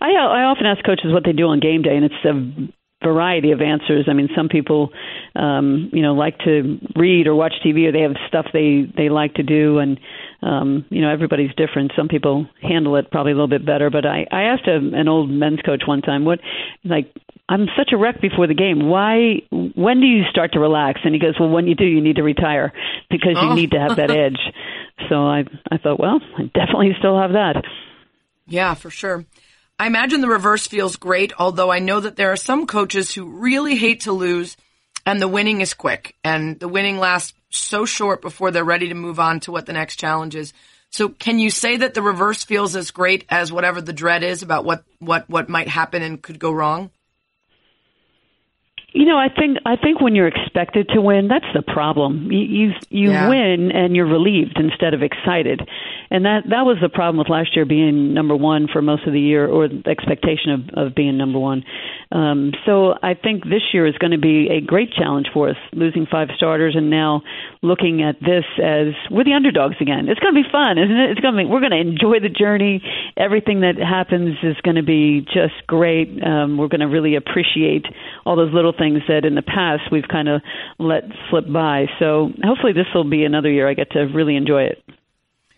[0.00, 3.52] I I often ask coaches what they do on game day, and it's a variety
[3.52, 4.06] of answers.
[4.08, 4.90] I mean, some people,
[5.36, 9.08] um, you know, like to read or watch TV, or they have stuff they they
[9.08, 10.00] like to do, and
[10.42, 11.92] um, you know, everybody's different.
[11.96, 13.90] Some people handle it probably a little bit better.
[13.90, 16.40] But I I asked a, an old men's coach one time, what
[16.84, 17.12] like
[17.48, 18.88] I'm such a wreck before the game.
[18.88, 19.42] Why?
[19.50, 21.00] When do you start to relax?
[21.04, 22.72] And he goes, Well, when you do, you need to retire
[23.10, 23.54] because you oh.
[23.54, 24.40] need to have that edge.
[25.08, 27.62] So I I thought, well, I definitely still have that.
[28.46, 29.24] Yeah, for sure.
[29.78, 33.24] I imagine the reverse feels great, although I know that there are some coaches who
[33.24, 34.56] really hate to lose
[35.06, 38.94] and the winning is quick and the winning lasts so short before they're ready to
[38.94, 40.52] move on to what the next challenge is.
[40.90, 44.42] So can you say that the reverse feels as great as whatever the dread is
[44.42, 46.90] about what, what, what might happen and could go wrong?
[48.98, 52.32] You know, I think I think when you're expected to win, that's the problem.
[52.32, 53.28] You you, you Yeah.
[53.28, 55.62] win and you're relieved instead of excited,
[56.10, 59.12] and that that was the problem with last year being number one for most of
[59.12, 61.62] the year, or the expectation of of being number one.
[62.10, 65.56] Um, so I think this year is going to be a great challenge for us,
[65.72, 67.22] losing five starters and now
[67.62, 70.08] looking at this as we're the underdogs again.
[70.08, 71.10] It's going to be fun, isn't it?
[71.12, 72.82] It's going to be we're going to enjoy the journey.
[73.16, 76.08] Everything that happens is going to be just great.
[76.20, 77.86] Um, we're going to really appreciate
[78.26, 80.42] all those little things that in the past we've kind of
[80.78, 81.86] let slip by.
[81.98, 84.84] So hopefully this will be another year I get to really enjoy it.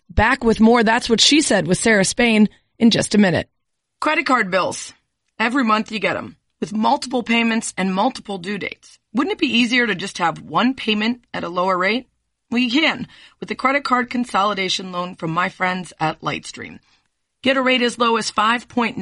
[0.09, 3.49] Back with more That's What She Said with Sarah Spain in just a minute.
[3.99, 4.93] Credit card bills.
[5.39, 8.99] Every month you get them with multiple payments and multiple due dates.
[9.13, 12.07] Wouldn't it be easier to just have one payment at a lower rate?
[12.49, 13.07] Well, you can
[13.39, 16.79] with the credit card consolidation loan from my friends at Lightstream.
[17.41, 18.97] Get a rate as low as 5.95%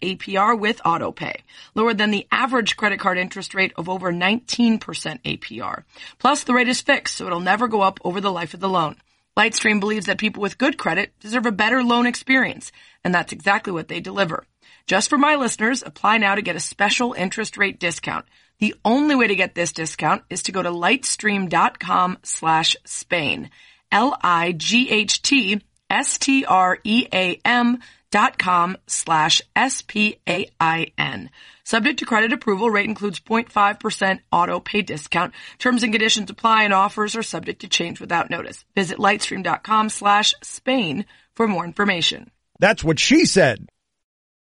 [0.00, 1.36] APR with autopay,
[1.76, 5.84] lower than the average credit card interest rate of over 19% APR.
[6.18, 8.68] Plus, the rate is fixed, so it'll never go up over the life of the
[8.68, 8.96] loan.
[9.36, 12.72] Lightstream believes that people with good credit deserve a better loan experience,
[13.04, 14.44] and that's exactly what they deliver.
[14.86, 18.26] Just for my listeners, apply now to get a special interest rate discount.
[18.58, 23.50] The only way to get this discount is to go to lightstream.com slash Spain.
[23.92, 27.78] L-I-G-H-T S-T-R-E-A-M
[28.10, 31.30] dot com slash S-P-A-I-N.
[31.64, 35.32] Subject to credit approval, rate includes 0.5% auto pay discount.
[35.58, 38.64] Terms and conditions apply and offers are subject to change without notice.
[38.74, 42.30] Visit lightstream.com slash Spain for more information.
[42.58, 43.68] That's what she said.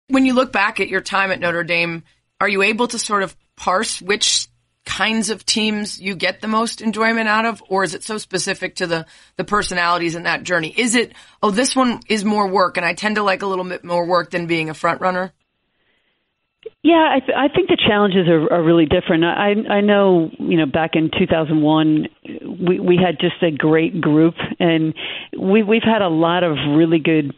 [0.08, 2.04] When you look back at your time at Notre Dame,
[2.40, 4.48] are you able to sort of parse which
[4.84, 8.76] kinds of teams you get the most enjoyment out of, or is it so specific
[8.76, 10.74] to the, the personalities in that journey?
[10.76, 13.64] Is it, oh, this one is more work and I tend to like a little
[13.64, 15.32] bit more work than being a front runner?
[16.82, 19.24] Yeah, I, th- I think the challenges are, are really different.
[19.24, 22.08] I, I know, you know, back in 2001,
[22.66, 24.94] we, we had just a great group, and
[25.38, 27.34] we, we've had a lot of really good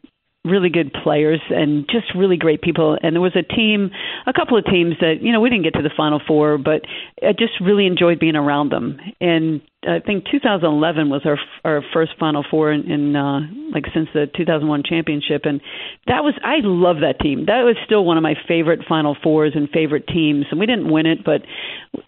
[0.47, 2.97] really good players and just really great people.
[3.03, 3.91] And there was a team,
[4.27, 6.83] a couple of teams that you know we didn't get to the final four, but
[7.23, 8.99] I just really enjoyed being around them.
[9.21, 13.41] And I think 2011 was our our first Final Four in, in uh,
[13.73, 15.61] like since the 2001 championship, and
[16.07, 17.47] that was I love that team.
[17.47, 20.47] That was still one of my favorite Final Fours and favorite teams.
[20.51, 21.43] And we didn't win it, but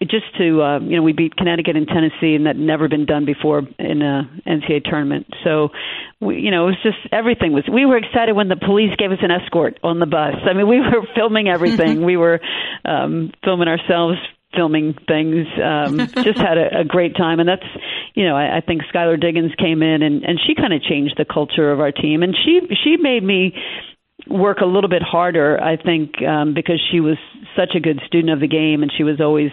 [0.01, 3.25] just to uh, you know we beat Connecticut and Tennessee, and that never been done
[3.25, 5.27] before in a NCAA tournament.
[5.43, 5.69] So
[6.19, 7.63] we you know it was just everything was.
[7.71, 10.35] We were excited when the police gave us an escort on the bus.
[10.43, 12.03] I mean we were filming everything.
[12.09, 12.39] we were
[12.83, 14.17] um, filming ourselves
[14.55, 15.47] filming things.
[15.61, 17.65] Um, just had a, a great time, and that's
[18.15, 21.15] you know I, I think Skylar Diggins came in and and she kind of changed
[21.17, 23.53] the culture of our team, and she she made me
[24.27, 25.61] work a little bit harder.
[25.61, 27.17] I think um, because she was
[27.55, 29.51] such a good student of the game, and she was always.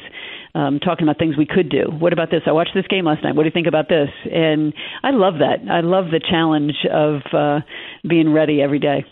[0.54, 1.82] Um, talking about things we could do.
[1.98, 2.40] What about this?
[2.46, 3.36] I watched this game last night.
[3.36, 4.08] What do you think about this?
[4.32, 5.70] And I love that.
[5.70, 7.60] I love the challenge of uh,
[8.08, 9.04] being ready every day.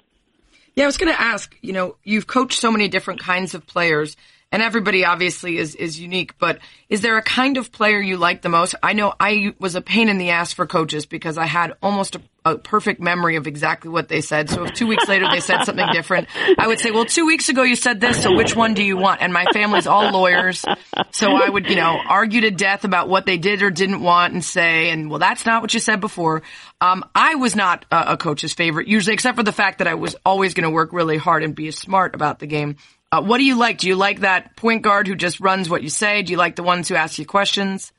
[0.74, 3.66] Yeah, I was going to ask, you know, you've coached so many different kinds of
[3.66, 4.16] players
[4.54, 8.40] and everybody obviously is, is unique, but is there a kind of player you like
[8.40, 8.76] the most?
[8.84, 12.14] I know I was a pain in the ass for coaches because I had almost
[12.14, 14.48] a, a perfect memory of exactly what they said.
[14.48, 17.48] So if two weeks later they said something different, I would say, well, two weeks
[17.48, 19.22] ago you said this, so which one do you want?
[19.22, 20.64] And my family's all lawyers.
[21.10, 24.34] So I would, you know, argue to death about what they did or didn't want
[24.34, 26.42] and say, and well, that's not what you said before.
[26.80, 29.94] Um, I was not a, a coach's favorite, usually, except for the fact that I
[29.94, 32.76] was always going to work really hard and be smart about the game.
[33.14, 33.78] Uh, what do you like?
[33.78, 36.22] Do you like that point guard who just runs what you say?
[36.22, 37.92] Do you like the ones who ask you questions?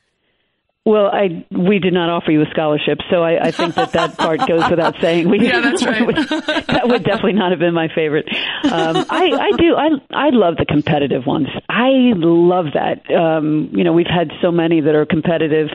[0.85, 4.17] Well, I we did not offer you a scholarship, so I, I think that that
[4.17, 5.29] part goes without saying.
[5.29, 6.05] We, yeah, that's right.
[6.67, 8.27] that would definitely not have been my favorite.
[8.65, 9.73] Um, I, I do.
[9.75, 11.47] I I love the competitive ones.
[11.69, 13.09] I love that.
[13.09, 15.69] Um, you know, we've had so many that are competitive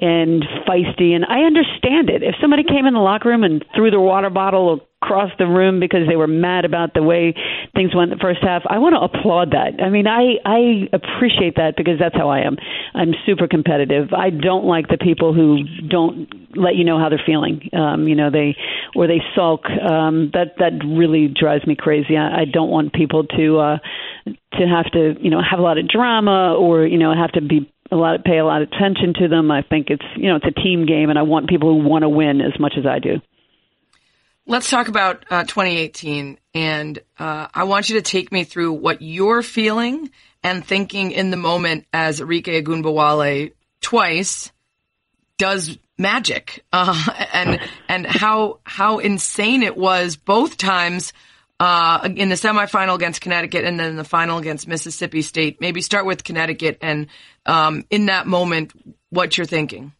[0.00, 2.22] and feisty, and I understand it.
[2.22, 5.78] If somebody came in the locker room and threw their water bottle across the room
[5.78, 7.34] because they were mad about the way
[7.74, 8.62] things went the first half.
[8.68, 9.80] I want to applaud that.
[9.82, 12.56] I mean, I I appreciate that because that's how I am.
[12.94, 14.12] I'm super competitive.
[14.12, 17.70] I don't like the people who don't let you know how they're feeling.
[17.72, 18.56] Um, you know, they
[18.96, 19.66] or they sulk.
[19.66, 22.16] Um, that that really drives me crazy.
[22.16, 23.78] I, I don't want people to uh,
[24.26, 27.40] to have to you know have a lot of drama or you know have to
[27.40, 29.50] be a lot of, pay a lot of attention to them.
[29.50, 32.02] I think it's you know it's a team game, and I want people who want
[32.02, 33.20] to win as much as I do.
[34.50, 39.02] Let's talk about uh, 2018, and uh, I want you to take me through what
[39.02, 40.10] you're feeling
[40.42, 44.50] and thinking in the moment as Arike Ogunbowale twice
[45.36, 51.12] does magic, uh, and and how how insane it was both times
[51.60, 55.60] uh, in the semifinal against Connecticut and then the final against Mississippi State.
[55.60, 57.08] Maybe start with Connecticut, and
[57.44, 58.72] um, in that moment,
[59.10, 59.92] what you're thinking.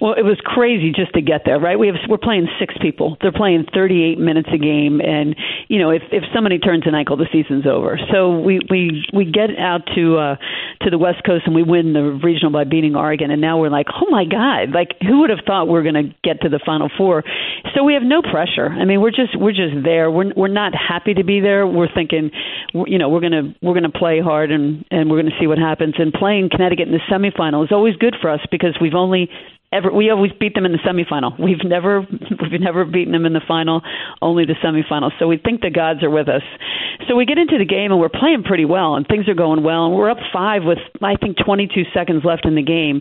[0.00, 1.78] Well, it was crazy just to get there, right?
[1.78, 3.16] We have we're playing six people.
[3.20, 5.36] They're playing 38 minutes a game, and
[5.68, 7.98] you know if if somebody turns an ankle, the season's over.
[8.12, 10.36] So we we we get out to uh,
[10.82, 13.70] to the West Coast and we win the regional by beating Oregon, and now we're
[13.70, 16.60] like, oh my god, like who would have thought we're going to get to the
[16.64, 17.24] Final Four?
[17.74, 18.68] So we have no pressure.
[18.68, 20.10] I mean, we're just we're just there.
[20.10, 21.66] We're we're not happy to be there.
[21.66, 22.30] We're thinking,
[22.74, 25.94] you know, we're gonna we're gonna play hard and and we're gonna see what happens.
[25.98, 29.30] And playing Connecticut in the semifinal is always good for us because we've only
[29.72, 31.38] ever we always beat them in the semifinal.
[31.38, 33.82] We've never we've never beaten them in the final,
[34.22, 35.10] only the semifinal.
[35.18, 36.42] So we think the gods are with us.
[37.08, 39.62] So we get into the game and we're playing pretty well and things are going
[39.62, 43.00] well and we're up 5 with I think 22 seconds left in the game.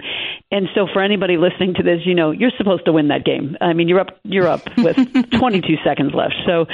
[0.52, 3.58] And so for anybody listening to this, you know, you're supposed to win that game.
[3.62, 4.96] I mean, you're up you're up with
[5.32, 6.36] 22 seconds left.
[6.46, 6.66] So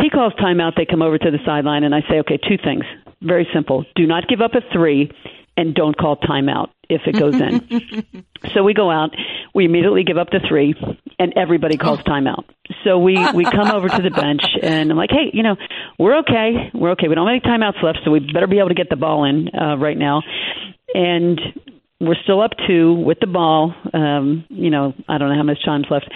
[0.00, 2.84] he calls timeout, they come over to the sideline and I say, "Okay, two things.
[3.22, 3.84] Very simple.
[3.94, 5.10] Do not give up a 3
[5.56, 8.24] and don't call timeout if it goes in.
[8.54, 9.10] so we go out,
[9.54, 10.74] we immediately give up the three,
[11.18, 12.10] and everybody calls oh.
[12.10, 12.44] timeout.
[12.84, 15.56] So we we come over to the bench, and I'm like, hey, you know,
[15.98, 17.08] we're okay, we're okay.
[17.08, 19.24] We don't have any timeouts left, so we better be able to get the ball
[19.24, 20.22] in uh, right now.
[20.94, 21.40] And
[22.00, 23.74] we're still up two with the ball.
[23.92, 26.10] Um, you know, I don't know how much time's left.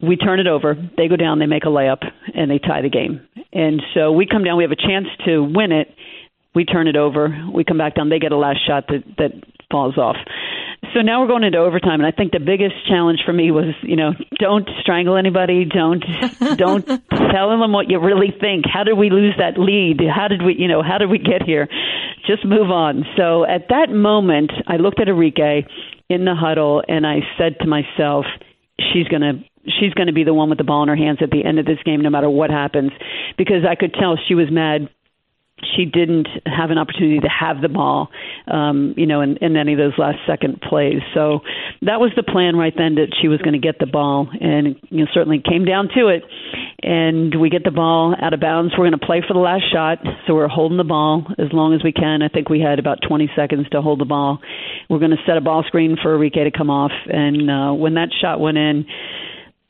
[0.00, 0.74] We turn it over.
[0.96, 1.38] They go down.
[1.38, 2.04] They make a layup,
[2.34, 3.26] and they tie the game.
[3.52, 4.56] And so we come down.
[4.56, 5.88] We have a chance to win it
[6.54, 7.34] we turn it over.
[7.52, 8.08] We come back down.
[8.08, 9.32] They get a last shot that that
[9.70, 10.16] falls off.
[10.92, 13.74] So now we're going into overtime, and I think the biggest challenge for me was,
[13.82, 15.64] you know, don't strangle anybody.
[15.64, 16.04] Don't
[16.56, 18.64] don't tell them what you really think.
[18.70, 20.00] How did we lose that lead?
[20.08, 21.68] How did we, you know, how did we get here?
[22.26, 23.04] Just move on.
[23.16, 25.66] So at that moment, I looked at Arike
[26.08, 28.26] in the huddle, and I said to myself,
[28.78, 29.32] she's going to
[29.80, 31.58] she's going to be the one with the ball in her hands at the end
[31.58, 32.92] of this game, no matter what happens,
[33.38, 34.90] because I could tell she was mad
[35.76, 38.08] she didn't have an opportunity to have the ball,
[38.48, 41.00] um, you know, in, in any of those last second plays.
[41.14, 41.40] So
[41.82, 44.76] that was the plan right then that she was going to get the ball, and
[44.90, 46.24] you know, certainly came down to it.
[46.82, 48.74] And we get the ball out of bounds.
[48.76, 51.72] We're going to play for the last shot, so we're holding the ball as long
[51.72, 52.20] as we can.
[52.20, 54.40] I think we had about 20 seconds to hold the ball.
[54.90, 57.94] We're going to set a ball screen for Arike to come off, and uh, when
[57.94, 58.86] that shot went in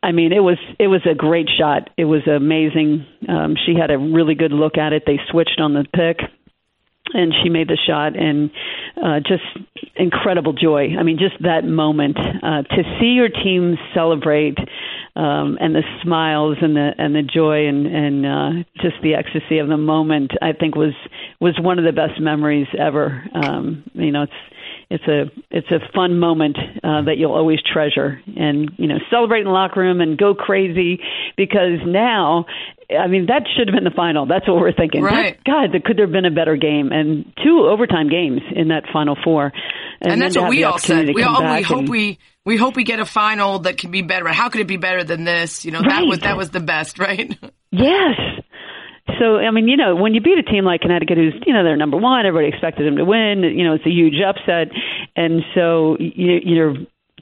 [0.04, 1.88] I mean, it was it was a great shot.
[1.96, 3.06] It was amazing.
[3.26, 5.04] Um, she had a really good look at it.
[5.06, 6.18] They switched on the pick,
[7.14, 8.50] and she made the shot, and
[9.02, 9.42] uh, just
[9.96, 10.94] incredible joy.
[10.98, 14.58] I mean, just that moment uh, to see your team celebrate,
[15.16, 18.50] um, and the smiles and the and the joy and and uh,
[18.82, 20.32] just the ecstasy of the moment.
[20.42, 20.92] I think was
[21.40, 23.24] was one of the best memories ever.
[23.32, 24.32] Um, you know, it's
[24.90, 29.40] it's a it's a fun moment uh, that you'll always treasure and you know celebrate
[29.40, 31.00] in the locker room and go crazy
[31.36, 32.46] because now
[32.90, 34.26] I mean that should have been the final.
[34.26, 35.02] That's what we're thinking.
[35.02, 35.38] Right.
[35.44, 39.16] God, could there have been a better game and two overtime games in that final
[39.22, 39.52] four.
[40.00, 41.14] And, and that's what we all said.
[41.14, 44.28] We all we hope we we hope we get a final that can be better.
[44.28, 45.64] How could it be better than this?
[45.64, 45.88] You know, right.
[45.88, 47.36] that was that was the best, right?
[47.70, 48.18] Yes.
[49.18, 51.62] So, I mean, you know, when you beat a team like Connecticut, who's, you know,
[51.62, 54.68] they're number one, everybody expected them to win, you know, it's a huge upset.
[55.14, 56.74] And so you, you're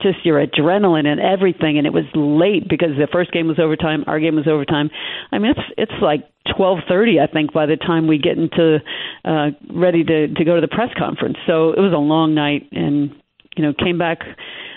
[0.02, 4.04] just your adrenaline and everything and it was late because the first game was overtime
[4.08, 4.90] our game was overtime
[5.30, 6.28] i mean it's it's like
[6.58, 8.78] 12:30 I think by the time we get into
[9.24, 12.68] uh ready to to go to the press conference so it was a long night
[12.72, 13.14] and
[13.56, 14.18] you know came back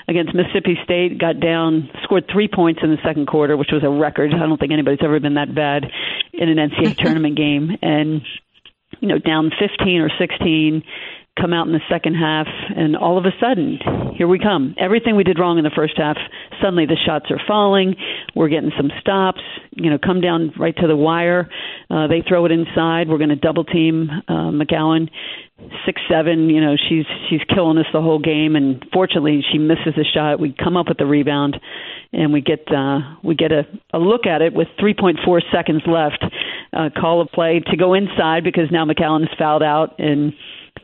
[0.07, 3.89] against Mississippi State, got down, scored three points in the second quarter, which was a
[3.89, 4.33] record.
[4.33, 5.85] I don't think anybody's ever been that bad
[6.33, 7.71] in an NCAA tournament game.
[7.81, 8.21] And,
[8.99, 10.83] you know, down 15 or 16,
[11.39, 13.79] come out in the second half, and all of a sudden,
[14.15, 14.75] here we come.
[14.79, 16.17] Everything we did wrong in the first half,
[16.61, 17.95] suddenly the shots are falling.
[18.35, 19.41] We're getting some stops.
[19.71, 21.49] You know, come down right to the wire.
[21.89, 23.09] Uh, they throw it inside.
[23.09, 25.09] We're going to double team uh, McCowan
[25.85, 26.49] six seven.
[26.49, 30.39] You know, she's she's killing us the whole game, and fortunately, she misses a shot.
[30.39, 31.57] We come up with the rebound,
[32.13, 33.63] and we get uh, we get a,
[33.93, 36.23] a look at it with 3.4 seconds left.
[36.73, 40.33] Uh, call a play to go inside because now McCowan is fouled out and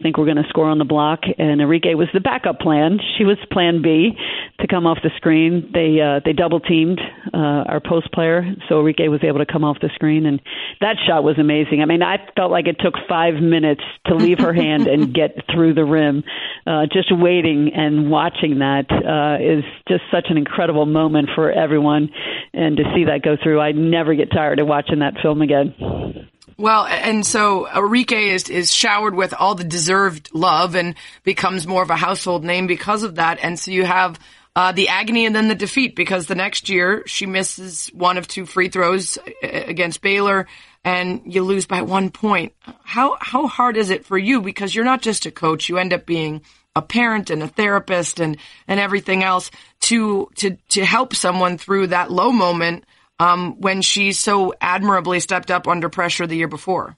[0.02, 1.22] think we're going to score on the block.
[1.38, 3.00] And Arike was the backup plan.
[3.18, 4.12] She was plan B
[4.60, 5.70] to come off the screen.
[5.74, 7.00] They uh, they double teamed
[7.34, 10.42] uh, our post player, so Arike was able to come off the screen, and
[10.80, 11.82] that shot was amazing.
[11.82, 15.36] I mean, I felt like it took five minutes to leave her hand and get
[15.54, 16.24] through the rim.
[16.66, 22.10] Uh, just waiting and watching that uh, is just such an incredible moment for everyone,
[22.54, 26.30] and to see that go through, I never get tired of watching that film again.
[26.58, 31.84] Well, and so Arike is, is showered with all the deserved love and becomes more
[31.84, 33.40] of a household name because of that.
[33.42, 34.20] And so you have
[34.56, 38.28] uh, the agony and then the defeat because the next year she misses one of
[38.28, 40.48] two free throws uh, against Baylor
[40.84, 42.54] and you lose by one point.
[42.84, 45.94] How how hard is it for you because you're not just a coach, you end
[45.94, 46.42] up being
[46.76, 48.38] a parent and a therapist and
[48.68, 52.86] and everything else to to to help someone through that low moment
[53.22, 56.98] um, when she so admirably stepped up under pressure the year before?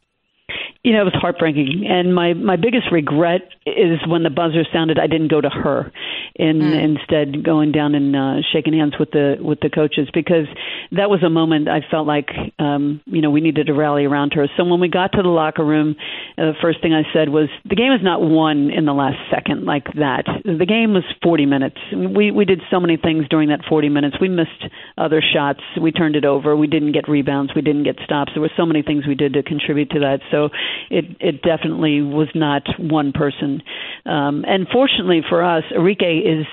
[0.83, 4.99] You know, it was heartbreaking, and my my biggest regret is when the buzzer sounded.
[4.99, 5.91] I didn't go to her,
[6.37, 6.97] and mm.
[6.97, 10.45] instead going down and uh, shaking hands with the with the coaches because
[10.91, 12.29] that was a moment I felt like
[12.59, 14.47] um, you know we needed to rally around her.
[14.57, 15.95] So when we got to the locker room,
[16.37, 19.17] uh, the first thing I said was the game is not won in the last
[19.31, 20.25] second like that.
[20.43, 21.77] The game was 40 minutes.
[21.93, 24.17] We we did so many things during that 40 minutes.
[24.19, 24.67] We missed
[24.97, 25.61] other shots.
[25.79, 26.57] We turned it over.
[26.57, 27.53] We didn't get rebounds.
[27.55, 28.33] We didn't get stops.
[28.35, 30.19] There were so many things we did to contribute to that.
[30.29, 30.49] So
[30.89, 33.61] it it definitely was not one person.
[34.05, 36.45] Um, and fortunately for us, Arike is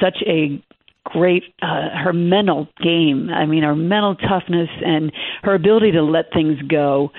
[0.00, 0.62] such a
[1.04, 3.30] great uh, her mental game.
[3.30, 5.12] I mean, her mental toughness and
[5.42, 7.10] her ability to let things go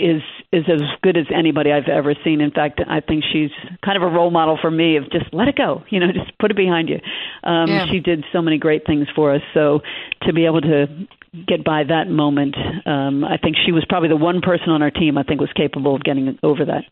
[0.00, 0.22] is
[0.52, 2.40] is as good as anybody I've ever seen.
[2.40, 3.50] In fact, I think she's
[3.84, 6.36] kind of a role model for me of just let it go, you know, just
[6.38, 7.00] put it behind you.
[7.42, 7.86] Um, yeah.
[7.86, 9.42] She did so many great things for us.
[9.52, 9.80] So
[10.22, 11.06] to be able to
[11.46, 12.54] get by that moment.
[12.86, 15.52] Um, I think she was probably the one person on our team I think was
[15.56, 16.84] capable of getting over that.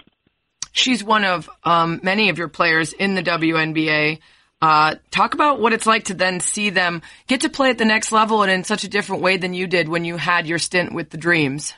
[0.72, 4.18] She's one of um, many of your players in the WNBA.
[4.61, 7.84] Uh, talk about what it's like to then see them get to play at the
[7.84, 10.59] next level and in such a different way than you did when you had your
[10.59, 11.74] stint with the Dreams.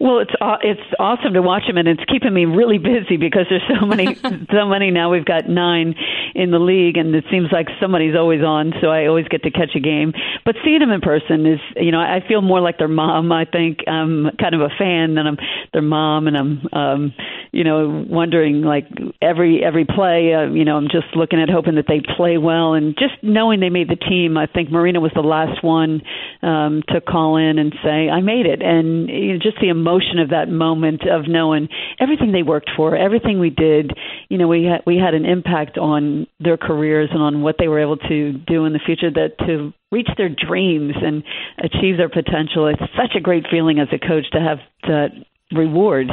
[0.00, 0.30] Well, it's
[0.62, 4.14] it's awesome to watch them, and it's keeping me really busy because there's so many
[4.52, 5.10] so many now.
[5.10, 5.96] We've got nine
[6.36, 9.50] in the league, and it seems like somebody's always on, so I always get to
[9.50, 10.12] catch a game.
[10.44, 13.32] But seeing them in person is, you know, I feel more like their mom.
[13.32, 15.36] I think I'm kind of a fan than I'm
[15.72, 17.14] their mom, and I'm, um,
[17.50, 18.86] you know, wondering like
[19.20, 20.32] every every play.
[20.32, 23.58] Uh, you know, I'm just looking at hoping that they play well, and just knowing
[23.58, 24.36] they made the team.
[24.38, 26.02] I think Marina was the last one
[26.42, 29.87] um, to call in and say I made it, and you know, just the emotion
[29.88, 31.68] emotion of that moment of knowing
[31.98, 33.92] everything they worked for, everything we did.
[34.28, 37.68] You know, we had we had an impact on their careers and on what they
[37.68, 39.10] were able to do in the future.
[39.10, 41.22] That to reach their dreams and
[41.58, 42.68] achieve their potential.
[42.68, 45.08] It's such a great feeling as a coach to have that
[45.52, 46.08] reward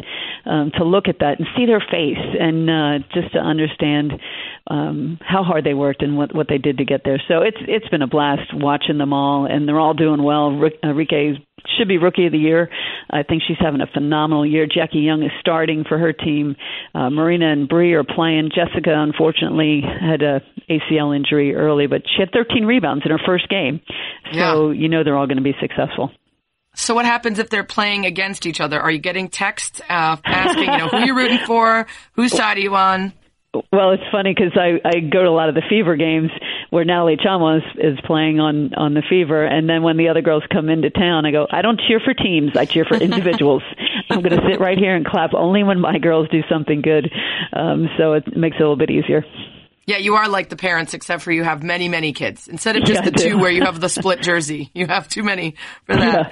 [0.45, 4.13] um, to look at that and see their face and uh, just to understand
[4.67, 7.21] um, how hard they worked and what what they did to get there.
[7.27, 10.51] So it's it's been a blast watching them all, and they're all doing well.
[10.83, 11.37] Arike
[11.77, 12.69] should be rookie of the year.
[13.09, 14.65] I think she's having a phenomenal year.
[14.65, 16.55] Jackie Young is starting for her team.
[16.93, 18.49] Uh, Marina and Bree are playing.
[18.53, 23.49] Jessica, unfortunately, had a ACL injury early, but she had 13 rebounds in her first
[23.49, 23.81] game.
[24.33, 24.81] So yeah.
[24.81, 26.11] you know they're all going to be successful.
[26.75, 28.79] So what happens if they're playing against each other?
[28.79, 32.61] Are you getting texts uh, asking, you know, who you're rooting for, whose side are
[32.61, 33.13] you on?
[33.71, 36.31] Well, it's funny because I I go to a lot of the Fever games
[36.69, 40.21] where Natalie Achonwa is, is playing on on the Fever, and then when the other
[40.21, 43.63] girls come into town, I go, I don't cheer for teams, I cheer for individuals.
[44.09, 47.11] I'm going to sit right here and clap only when my girls do something good.
[47.53, 49.23] Um, so it makes it a little bit easier.
[49.85, 52.47] Yeah, you are like the parents, except for you have many, many kids.
[52.47, 55.23] Instead of just yeah, the two where you have the split jersey, you have too
[55.23, 56.31] many for that.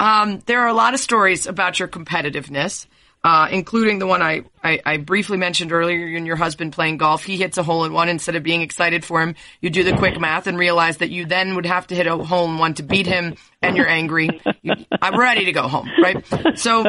[0.00, 2.86] Um, there are a lot of stories about your competitiveness,
[3.24, 7.24] uh, including the one I, I, I, briefly mentioned earlier in your husband playing golf.
[7.24, 9.34] He hits a hole in one instead of being excited for him.
[9.60, 12.16] You do the quick math and realize that you then would have to hit a
[12.16, 14.40] hole in one to beat him and you're angry.
[14.62, 16.24] You, I'm ready to go home, right?
[16.58, 16.84] So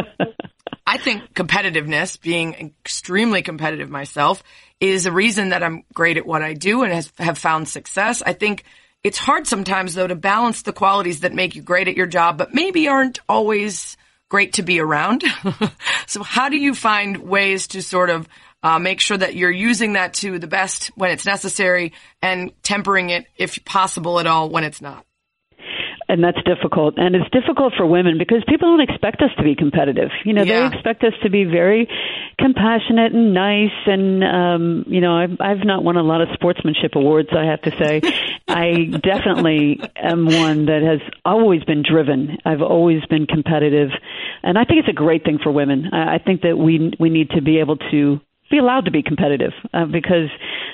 [0.85, 4.43] I think competitiveness, being extremely competitive myself,
[4.79, 8.21] is a reason that I'm great at what I do and has, have found success.
[8.23, 8.63] I think
[9.03, 12.37] it's hard sometimes though to balance the qualities that make you great at your job,
[12.37, 13.97] but maybe aren't always
[14.29, 15.23] great to be around.
[16.07, 18.27] so how do you find ways to sort of
[18.61, 23.09] uh, make sure that you're using that to the best when it's necessary and tempering
[23.09, 25.05] it if possible at all when it's not?
[26.09, 26.95] And that's difficult.
[26.97, 30.09] And it's difficult for women because people don't expect us to be competitive.
[30.25, 30.67] You know, yeah.
[30.67, 31.87] they expect us to be very
[32.39, 33.77] compassionate and nice.
[33.85, 37.29] And um, you know, I've, I've not won a lot of sportsmanship awards.
[37.31, 38.01] I have to say,
[38.47, 42.39] I definitely am one that has always been driven.
[42.43, 43.91] I've always been competitive,
[44.41, 45.89] and I think it's a great thing for women.
[45.93, 49.03] I, I think that we we need to be able to be allowed to be
[49.03, 50.29] competitive uh, because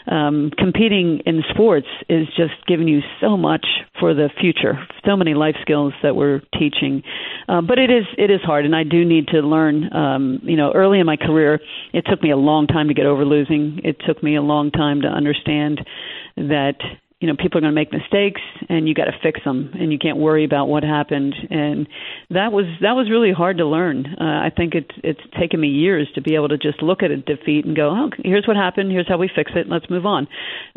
[0.08, 3.66] um, competing in sports is just giving you so much
[4.00, 4.74] for the future,
[5.06, 7.04] so many life skills that we're teaching.
[7.48, 9.94] Uh, but it is it is hard, and I do need to learn.
[9.94, 11.60] Um, you know, early in my career,
[11.94, 13.82] it took me a long time to get over losing.
[13.84, 15.82] It took me a long time to understand
[16.38, 16.76] that
[17.22, 19.92] you know people are going to make mistakes and you got to fix them and
[19.92, 21.34] you can't worry about what happened.
[21.50, 21.88] And
[22.30, 24.06] that was that was really hard to learn.
[24.20, 27.12] Uh, i think it's it's taken me years to be able to just look at
[27.12, 28.92] a defeat and go oh here's what happened.
[28.92, 29.70] Here's how we fix it.
[29.70, 30.28] Let's move on.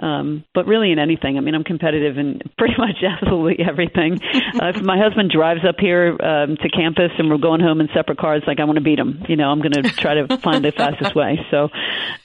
[0.00, 4.18] Um but really in anything i mean i'm competitive in pretty much absolutely everything.
[4.58, 7.88] Uh, if my husband drives up here um to campus and we're going home in
[7.94, 9.22] separate cars like i want to beat him.
[9.28, 11.38] You know i'm going to try to find the fastest way.
[11.50, 11.68] So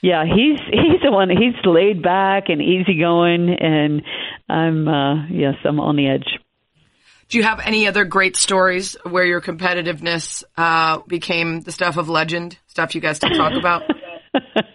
[0.00, 4.03] yeah he's he's the one he's laid back and easygoing and
[4.48, 6.38] I'm uh, yes, I'm on the edge.
[7.28, 12.08] Do you have any other great stories where your competitiveness uh, became the stuff of
[12.08, 12.58] legend?
[12.66, 13.82] Stuff you guys still talk about?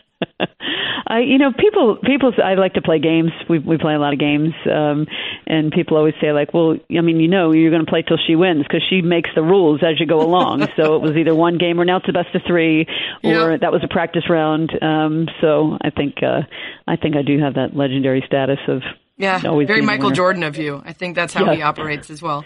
[1.08, 2.32] I, you know, people, people.
[2.44, 3.32] I like to play games.
[3.50, 5.08] We we play a lot of games, um,
[5.48, 8.20] and people always say like, "Well, I mean, you know, you're going to play till
[8.28, 11.34] she wins because she makes the rules as you go along." so it was either
[11.34, 12.86] one game or now it's the best of three,
[13.24, 14.72] or that was a practice round.
[14.84, 16.42] Um, so I think, uh,
[16.88, 18.84] I think I do have that legendary status of
[19.20, 20.82] yeah, very Michael Jordan of you.
[20.84, 21.56] I think that's how yeah.
[21.56, 22.46] he operates as well.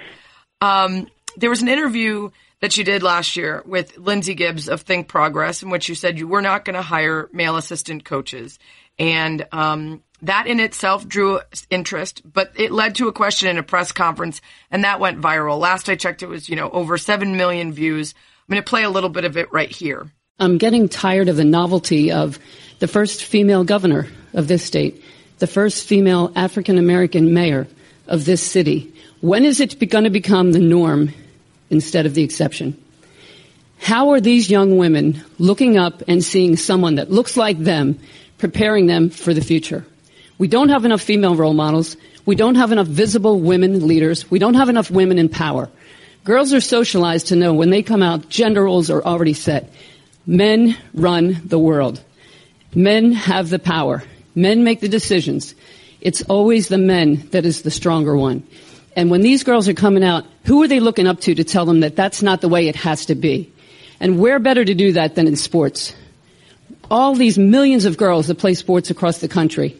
[0.59, 1.07] Um,
[1.37, 5.61] there was an interview that you did last year with Lindsay Gibbs of Think Progress,
[5.61, 8.57] in which you said you were not going to hire male assistant coaches,
[8.97, 12.23] and um, that in itself drew interest.
[12.25, 15.59] But it led to a question in a press conference, and that went viral.
[15.59, 18.15] Last I checked, it was you know over seven million views.
[18.47, 20.09] I'm going to play a little bit of it right here.
[20.39, 22.39] I'm getting tired of the novelty of
[22.79, 25.03] the first female governor of this state
[25.43, 27.67] the first female African American mayor
[28.07, 28.93] of this city.
[29.19, 31.11] When is it going to become the norm
[31.69, 32.81] instead of the exception?
[33.77, 37.99] How are these young women looking up and seeing someone that looks like them,
[38.37, 39.85] preparing them for the future?
[40.37, 41.97] We don't have enough female role models.
[42.25, 44.31] We don't have enough visible women leaders.
[44.31, 45.69] We don't have enough women in power.
[46.23, 49.73] Girls are socialized to know when they come out, gender roles are already set.
[50.25, 52.01] Men run the world.
[52.73, 54.03] Men have the power.
[54.35, 55.55] Men make the decisions.
[56.01, 58.45] It's always the men that is the stronger one.
[58.95, 61.65] And when these girls are coming out, who are they looking up to to tell
[61.65, 63.51] them that that's not the way it has to be?
[63.99, 65.95] And where better to do that than in sports?
[66.91, 69.77] All these millions of girls that play sports across the country,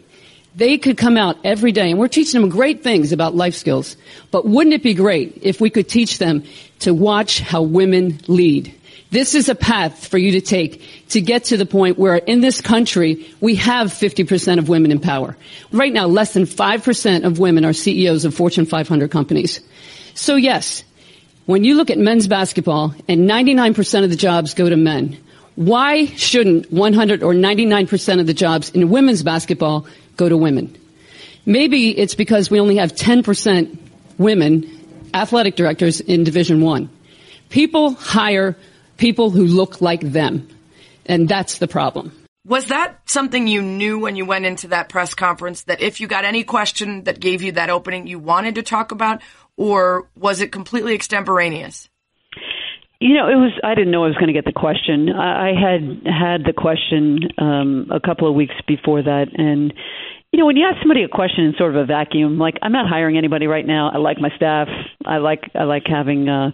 [0.56, 3.97] they could come out every day and we're teaching them great things about life skills.
[4.32, 6.43] But wouldn't it be great if we could teach them
[6.80, 8.74] to watch how women lead?
[9.14, 12.41] This is a path for you to take to get to the point where in
[12.41, 15.38] this country we have 50% of women in power.
[15.72, 19.61] Right now, less than 5% of women are CEOs of Fortune 500 companies.
[20.16, 20.84] So yes,
[21.45, 25.20] when you look at men's basketball and 99% of the jobs go to men,
[25.53, 29.86] why shouldn't 100 or 99% of the jobs in women's basketball
[30.18, 30.76] go to women?
[31.45, 33.78] Maybe it's because we only have 10%
[34.18, 36.89] women athletic directors in Division 1.
[37.49, 38.57] People hire
[38.98, 40.48] people who look like them.
[41.06, 42.12] And that's the problem.
[42.46, 46.08] Was that something you knew when you went into that press conference that if you
[46.08, 49.22] got any question that gave you that opening you wanted to talk about
[49.56, 51.89] or was it completely extemporaneous?
[53.00, 53.52] You know, it was.
[53.62, 55.10] I didn't know I was going to get the question.
[55.10, 59.74] I had had the question um, a couple of weeks before that, and
[60.32, 62.72] you know, when you ask somebody a question in sort of a vacuum, like I'm
[62.72, 63.91] not hiring anybody right now.
[63.94, 64.70] I like my staff.
[65.06, 66.52] I like I like having uh,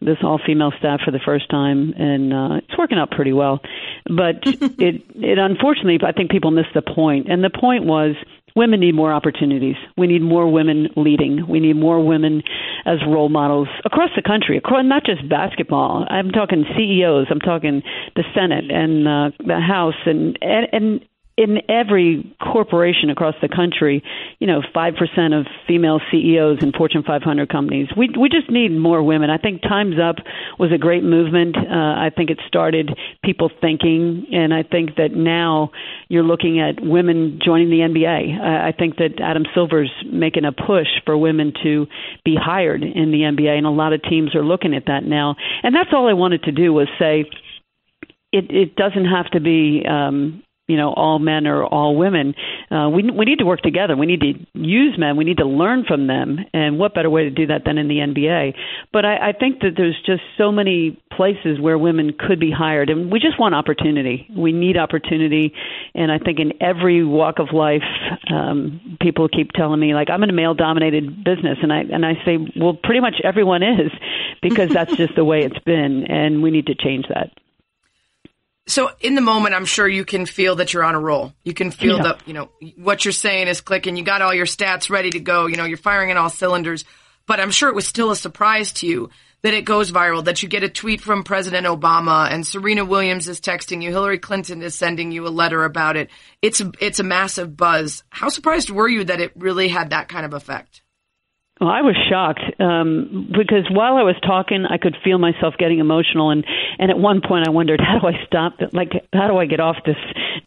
[0.00, 3.60] this all female staff for the first time and uh it's working out pretty well
[4.06, 8.14] but it it unfortunately i think people missed the point and the point was
[8.56, 9.76] women need more opportunities.
[9.96, 11.46] We need more women leading.
[11.48, 12.42] We need more women
[12.84, 16.06] as role models across the country, across, not just basketball.
[16.08, 17.26] I'm talking CEOs.
[17.30, 17.82] I'm talking
[18.16, 21.00] the Senate and uh, the House and and, and
[21.40, 24.04] in every corporation across the country,
[24.40, 27.88] you know, 5% of female CEOs in Fortune 500 companies.
[27.96, 29.30] We, we just need more women.
[29.30, 30.16] I think Time's Up
[30.58, 31.56] was a great movement.
[31.56, 31.62] Uh,
[31.96, 32.90] I think it started
[33.24, 35.70] people thinking, and I think that now
[36.08, 38.38] you're looking at women joining the NBA.
[38.38, 41.86] Uh, I think that Adam Silver's making a push for women to
[42.22, 45.36] be hired in the NBA, and a lot of teams are looking at that now.
[45.62, 47.24] And that's all I wanted to do was say,
[48.30, 52.34] it, it doesn't have to be um, you know all men or all women.
[52.70, 53.96] Uh, we we need to work together.
[53.96, 55.16] We need to use men.
[55.16, 56.38] We need to learn from them.
[56.54, 58.54] And what better way to do that than in the NBA?
[58.92, 62.88] But I, I think that there's just so many places where women could be hired,
[62.88, 64.28] and we just want opportunity.
[64.34, 65.52] We need opportunity,
[65.94, 67.82] and I think in every walk of life,
[68.32, 72.14] um, people keep telling me like I'm in a male-dominated business, and I and I
[72.24, 73.90] say, well, pretty much everyone is,
[74.40, 77.32] because that's just the way it's been, and we need to change that.
[78.70, 81.32] So in the moment, I'm sure you can feel that you're on a roll.
[81.42, 82.02] You can feel yeah.
[82.04, 83.96] that, you know, what you're saying is clicking.
[83.96, 85.46] You got all your stats ready to go.
[85.46, 86.84] You know, you're firing in all cylinders.
[87.26, 89.10] But I'm sure it was still a surprise to you
[89.42, 93.26] that it goes viral, that you get a tweet from President Obama and Serena Williams
[93.26, 93.90] is texting you.
[93.90, 96.10] Hillary Clinton is sending you a letter about it.
[96.40, 98.04] It's, it's a massive buzz.
[98.10, 100.82] How surprised were you that it really had that kind of effect?
[101.60, 105.78] Well, I was shocked um, because while I was talking, I could feel myself getting
[105.78, 106.44] emotional, and
[106.78, 108.54] and at one point I wondered, how do I stop?
[108.72, 109.96] Like, how do I get off this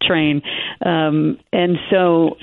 [0.01, 0.41] train?
[0.83, 2.37] Um, and so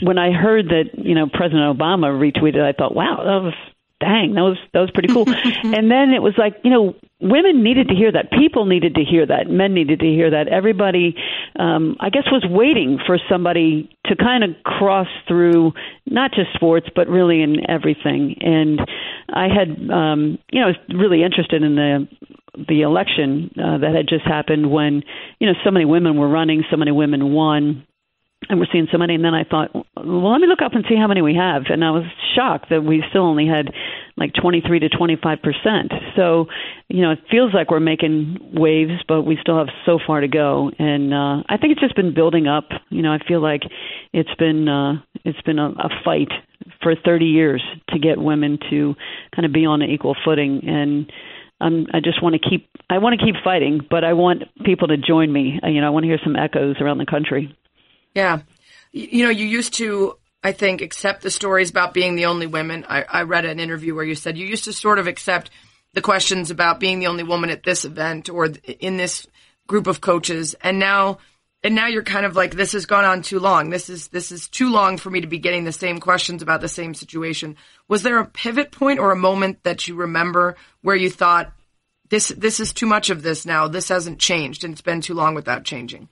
[0.00, 3.54] when I heard that you know President Obama retweeted, I thought, wow, that was
[4.00, 5.24] dang, that was that was pretty cool.
[5.64, 9.04] and then it was like, you know, women needed to hear that, people needed to
[9.04, 10.48] hear that, men needed to hear that.
[10.48, 11.16] Everybody,
[11.58, 15.72] um, I guess, was waiting for somebody to kind of cross through
[16.04, 18.36] not just sports, but really in everything.
[18.40, 18.80] And
[19.28, 22.08] I had, um, you know, I was really interested in the
[22.68, 25.02] the election uh, that had just happened when
[25.38, 27.86] you know so many women were running, so many women won
[28.48, 29.14] and we're seeing so many.
[29.14, 31.64] And then I thought, well, let me look up and see how many we have.
[31.68, 33.72] And I was shocked that we still only had
[34.16, 35.92] like 23 to 25 percent.
[36.14, 36.46] So,
[36.88, 40.28] you know, it feels like we're making waves, but we still have so far to
[40.28, 40.70] go.
[40.78, 42.68] And uh, I think it's just been building up.
[42.90, 43.62] You know, I feel like
[44.12, 46.30] it's been uh, it's been a, a fight
[46.82, 48.94] for 30 years to get women to
[49.34, 51.10] kind of be on an equal footing and.
[51.58, 52.68] Um, I just want to keep.
[52.90, 55.58] I want to keep fighting, but I want people to join me.
[55.62, 57.56] You know, I want to hear some echoes around the country.
[58.16, 58.40] Yeah.
[58.92, 62.86] You know, you used to, I think, accept the stories about being the only women.
[62.88, 65.50] I, I read an interview where you said you used to sort of accept
[65.92, 69.26] the questions about being the only woman at this event or in this
[69.66, 70.54] group of coaches.
[70.62, 71.18] And now,
[71.62, 73.68] and now you're kind of like, this has gone on too long.
[73.68, 76.62] This is, this is too long for me to be getting the same questions about
[76.62, 77.56] the same situation.
[77.86, 81.52] Was there a pivot point or a moment that you remember where you thought,
[82.08, 83.68] this, this is too much of this now.
[83.68, 86.08] This hasn't changed and it's been too long without changing?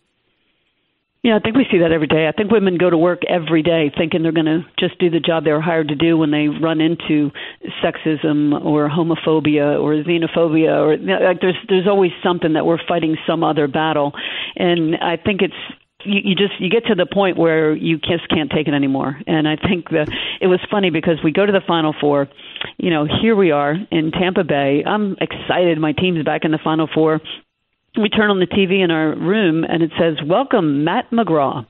[1.25, 2.29] Yeah, I think we see that every day.
[2.29, 5.21] I think women go to work every day thinking they're going to just do the
[5.21, 7.31] job they were hired to do when they run into
[7.83, 13.43] sexism or homophobia or xenophobia or like there's there's always something that we're fighting some
[13.43, 14.13] other battle.
[14.57, 15.55] And I think it's
[16.05, 19.19] you, you just you get to the point where you just can't take it anymore.
[19.27, 20.09] And I think that
[20.43, 22.29] it was funny because we go to the Final Four.
[22.77, 24.85] You know, here we are in Tampa Bay.
[24.87, 25.79] I'm excited.
[25.79, 27.23] My team's back in the Final Four
[27.97, 31.67] we turn on the TV in our room and it says, Welcome, Matt McGraw.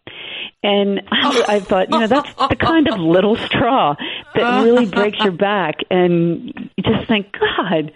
[0.63, 3.95] And I, I thought, you know, that's the kind of little straw
[4.35, 5.77] that really breaks your back.
[5.91, 7.93] And you just think, God,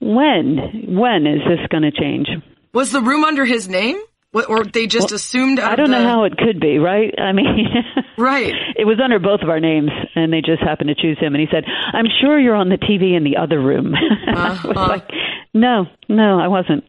[0.00, 2.28] when, when is this going to change?
[2.72, 4.00] Was the room under his name?
[4.32, 5.58] Or they just well, assumed?
[5.58, 5.98] I don't the...
[5.98, 7.14] know how it could be, right?
[7.18, 7.66] I mean,
[8.18, 8.52] right.
[8.76, 11.34] It was under both of our names, and they just happened to choose him.
[11.34, 14.68] And he said, "I'm sure you're on the TV in the other room." Uh-huh.
[14.68, 15.08] I was like,
[15.54, 16.84] "No, no, I wasn't."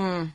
[0.00, 0.32] Mm.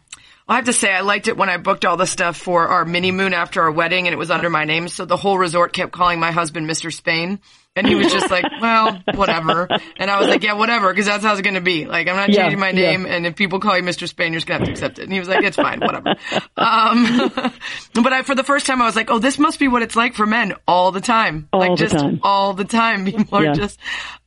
[0.48, 2.86] I have to say, I liked it when I booked all the stuff for our
[2.86, 4.88] mini moon after our wedding and it was under my name.
[4.90, 6.94] So the whole resort kept calling my husband Mr.
[6.94, 7.40] Spain.
[7.76, 9.68] And he was just like, well, whatever.
[9.98, 11.86] And I was like, yeah, whatever, because that's how it's going to be.
[11.86, 13.06] Like, I'm not yeah, changing my name.
[13.06, 13.16] Yeah.
[13.16, 14.08] And if people call you Mr.
[14.08, 15.04] Spain, you're just going to have to accept it.
[15.04, 16.16] And he was like, it's fine, whatever.
[16.58, 17.32] Um,
[17.94, 19.96] but I, for the first time, I was like, oh, this must be what it's
[19.96, 21.50] like for men all the time.
[21.52, 22.20] All like, the just time.
[22.24, 23.06] all the time.
[23.06, 23.52] People yeah.
[23.52, 23.78] are just,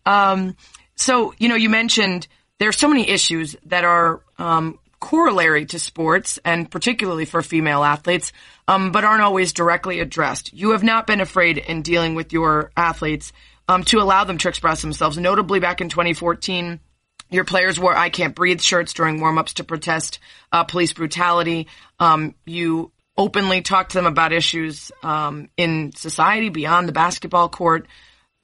[0.05, 0.57] um,
[0.95, 2.29] so, you know, you mentioned
[2.59, 7.85] there are so many issues that are, um, corollary to sports and particularly for female
[7.85, 8.33] athletes,
[8.67, 10.53] um, but aren't always directly addressed.
[10.53, 13.33] You have not been afraid in dealing with your athletes
[13.69, 15.19] um, to allow them to express themselves.
[15.19, 16.81] Notably, back in 2014,
[17.31, 20.19] your players wore "I Can't Breathe" shirts during warm-ups to protest
[20.51, 21.69] uh, police brutality.
[22.01, 27.87] Um, you openly talk to them about issues um, in society beyond the basketball court.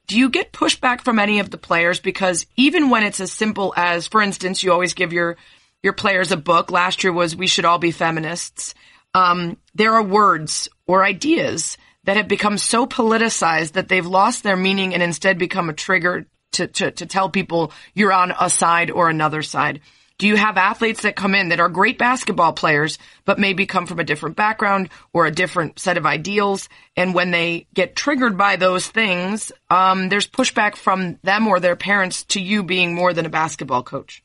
[0.06, 2.00] Do you get pushback from any of the players?
[2.00, 5.36] Because even when it's as simple as, for instance, you always give your
[5.84, 6.72] your players a book.
[6.72, 8.74] Last year was "We Should All Be Feminists."
[9.14, 14.56] Um, there are words or ideas that have become so politicized that they've lost their
[14.56, 18.90] meaning and instead become a trigger to, to, to tell people you're on a side
[18.90, 19.80] or another side.
[20.16, 23.86] Do you have athletes that come in that are great basketball players, but maybe come
[23.86, 26.68] from a different background or a different set of ideals?
[26.96, 31.74] And when they get triggered by those things, um, there's pushback from them or their
[31.74, 34.22] parents to you being more than a basketball coach.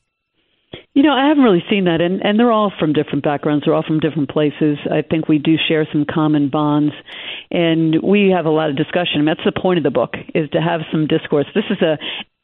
[0.94, 3.64] You know, I haven't really seen that, and and they're all from different backgrounds.
[3.64, 4.78] They're all from different places.
[4.90, 6.92] I think we do share some common bonds,
[7.50, 9.24] and we have a lot of discussion.
[9.24, 11.46] that's the point of the book is to have some discourse.
[11.54, 11.98] This is a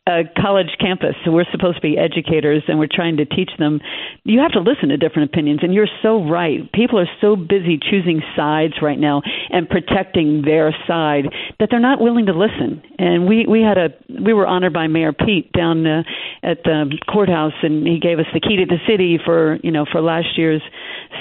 [0.07, 1.14] a college campus.
[1.24, 3.80] So we're supposed to be educators and we're trying to teach them.
[4.24, 5.61] You have to listen to different opinions.
[5.62, 6.70] And you're so right.
[6.72, 11.24] People are so busy choosing sides right now and protecting their side
[11.59, 12.82] that they're not willing to listen.
[12.98, 16.02] And we, we had a, we were honored by Mayor Pete down uh,
[16.42, 19.86] at the courthouse and he gave us the key to the city for, you know,
[19.90, 20.62] for last year's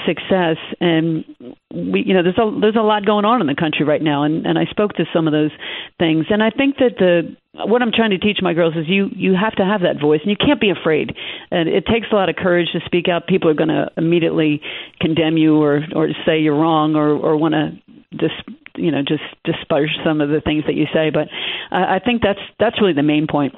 [0.06, 0.56] success.
[0.80, 1.24] And
[1.72, 4.22] we, you know, there's a, there's a lot going on in the country right now.
[4.22, 5.50] And, and I spoke to some of those
[5.98, 6.26] things.
[6.30, 9.34] And I think that the, what I'm trying to teach my girls is you you
[9.34, 11.16] have to have that voice and you can't be afraid.
[11.50, 13.26] And it takes a lot of courage to speak out.
[13.26, 14.60] People are going to immediately
[15.00, 17.70] condemn you or or say you're wrong or or want to
[18.12, 18.34] just
[18.76, 21.10] you know just disparage some of the things that you say.
[21.10, 21.28] But
[21.70, 23.54] I, I think that's that's really the main point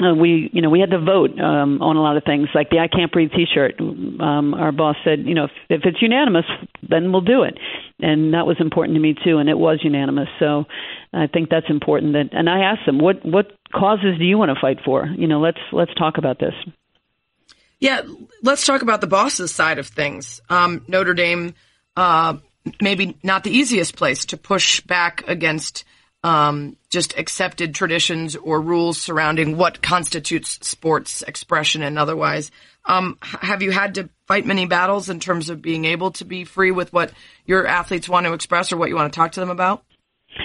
[0.00, 2.70] uh, we you know we had to vote um, on a lot of things like
[2.70, 3.80] the I can't breathe T-shirt.
[3.80, 6.44] Um, our boss said you know if, if it's unanimous
[6.88, 7.58] then we'll do it,
[8.00, 10.28] and that was important to me too, and it was unanimous.
[10.38, 10.64] So
[11.12, 12.12] I think that's important.
[12.12, 15.06] That and I asked them what what causes do you want to fight for?
[15.06, 16.54] You know let's let's talk about this.
[17.80, 18.02] Yeah,
[18.42, 20.40] let's talk about the boss's side of things.
[20.48, 21.54] Um, Notre Dame,
[21.96, 22.36] uh,
[22.80, 25.84] maybe not the easiest place to push back against
[26.28, 32.50] um, just accepted traditions or rules surrounding what constitutes sports expression and otherwise.
[32.84, 36.44] Um, have you had to fight many battles in terms of being able to be
[36.44, 37.12] free with what
[37.46, 39.84] your athletes want to express or what you want to talk to them about?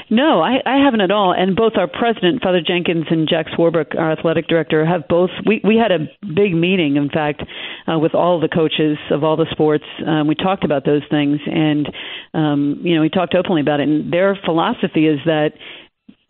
[0.10, 1.34] No, I, I haven't at all.
[1.34, 5.30] And both our president, Father Jenkins, and Jack Swarbrick, our athletic director, have both.
[5.46, 7.44] We we had a big meeting, in fact,
[7.88, 9.86] uh, with all the coaches of all the sports.
[10.06, 11.88] Um, we talked about those things, and
[12.34, 13.88] um, you know, we talked openly about it.
[13.88, 15.54] And their philosophy is that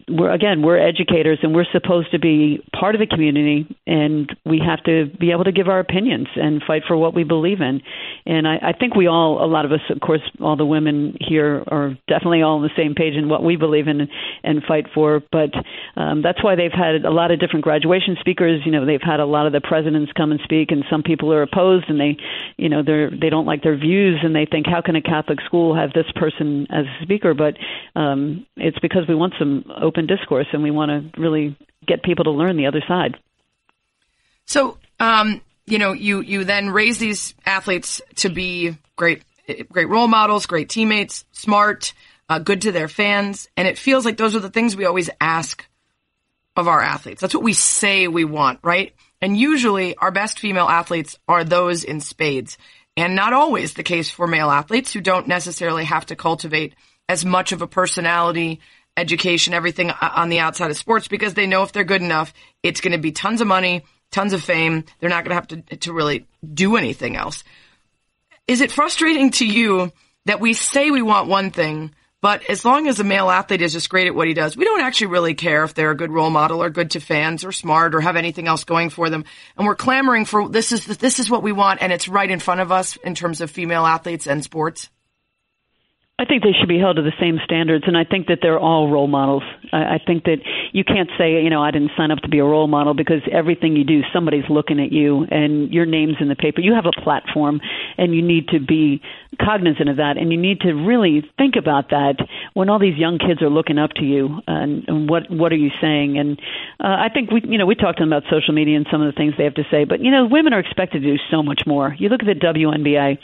[0.09, 4.61] we're again we're educators and we're supposed to be part of the community and we
[4.65, 7.81] have to be able to give our opinions and fight for what we believe in.
[8.25, 11.15] And I, I think we all a lot of us of course all the women
[11.19, 14.07] here are definitely all on the same page in what we believe in
[14.43, 15.21] and fight for.
[15.31, 15.51] But
[15.95, 18.61] um, that's why they've had a lot of different graduation speakers.
[18.65, 21.31] You know they've had a lot of the presidents come and speak and some people
[21.31, 22.17] are opposed and they
[22.57, 25.39] you know they're they don't like their views and they think how can a catholic
[25.45, 27.33] school have this person as a speaker?
[27.33, 27.55] But
[27.99, 31.55] um, it's because we want some open open discourse, and we want to really
[31.87, 33.17] get people to learn the other side.
[34.45, 39.23] So, um, you know, you you then raise these athletes to be great
[39.69, 41.93] great role models, great teammates, smart,
[42.27, 45.09] uh, good to their fans, and it feels like those are the things we always
[45.21, 45.65] ask
[46.55, 47.21] of our athletes.
[47.21, 48.93] That's what we say we want, right?
[49.21, 52.57] And usually, our best female athletes are those in spades,
[52.97, 56.73] and not always the case for male athletes who don't necessarily have to cultivate
[57.07, 58.59] as much of a personality
[58.95, 62.81] education, everything on the outside of sports because they know if they're good enough, it's
[62.81, 64.85] going to be tons of money, tons of fame.
[64.99, 67.43] They're not going to have to, to really do anything else.
[68.47, 69.91] Is it frustrating to you
[70.25, 73.73] that we say we want one thing, but as long as a male athlete is
[73.73, 76.11] just great at what he does, we don't actually really care if they're a good
[76.11, 79.25] role model or good to fans or smart or have anything else going for them.
[79.57, 82.39] And we're clamoring for this is this is what we want, and it's right in
[82.39, 84.89] front of us in terms of female athletes and sports.
[86.19, 88.59] I think they should be held to the same standards, and I think that they're
[88.59, 89.41] all role models.
[89.73, 90.37] I, think that
[90.71, 93.21] you can't say, you know, I didn't sign up to be a role model because
[93.31, 96.61] everything you do, somebody's looking at you, and your name's in the paper.
[96.61, 97.61] You have a platform,
[97.97, 99.01] and you need to be
[99.41, 102.17] cognizant of that, and you need to really think about that
[102.53, 105.57] when all these young kids are looking up to you, and, and what what are
[105.57, 106.19] you saying?
[106.19, 106.39] And
[106.79, 109.01] uh, I think we, you know, we talked to them about social media and some
[109.01, 111.17] of the things they have to say, but you know, women are expected to do
[111.31, 111.95] so much more.
[111.97, 113.17] You look at the WNBA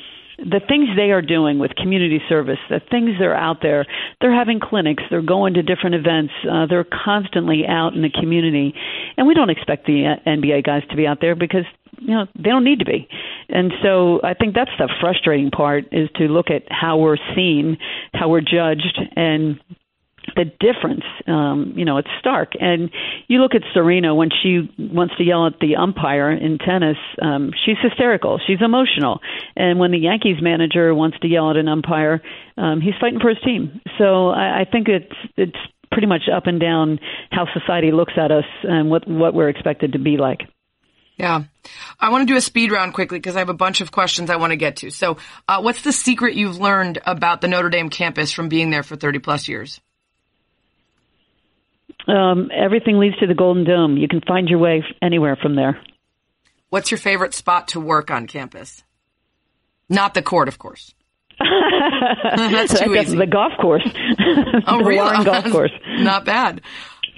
[0.44, 3.86] the things they are doing with community service, the things they're out there,
[4.22, 8.74] they're having clinics, they're going to different events, uh, they're constantly out in the community,
[9.18, 11.66] and we don't expect the uh, NBA guys to be out there because
[12.00, 13.08] you know they don't need to be,
[13.50, 17.78] and so I think that's the frustrating part is to look at how we're seen,
[18.14, 19.60] how we're judged, and
[20.36, 22.54] the difference, um, you know, it's stark.
[22.60, 22.90] And
[23.28, 27.52] you look at Serena when she wants to yell at the umpire in tennis, um,
[27.66, 29.20] she's hysterical, she's emotional.
[29.56, 32.22] And when the Yankees manager wants to yell at an umpire,
[32.58, 33.82] um, he's fighting for his team.
[33.98, 35.58] So I, I think it's it's
[35.92, 37.00] pretty much up and down
[37.32, 40.42] how society looks at us and what what we're expected to be like.
[41.20, 41.44] Yeah.
[42.00, 44.30] I want to do a speed round quickly because I have a bunch of questions
[44.30, 44.90] I want to get to.
[44.90, 45.18] So,
[45.50, 48.96] uh, what's the secret you've learned about the Notre Dame campus from being there for
[48.96, 49.82] 30 plus years?
[52.10, 53.98] Um, everything leads to the Golden Dome.
[53.98, 55.80] You can find your way anywhere from there.
[56.70, 58.84] What's your favorite spot to work on campus?
[59.90, 60.94] Not the court, of course.
[61.40, 63.18] That's too easy.
[63.18, 63.88] The golf course.
[64.68, 65.26] oh, the really?
[65.26, 65.72] golf course.
[65.88, 66.62] Not bad.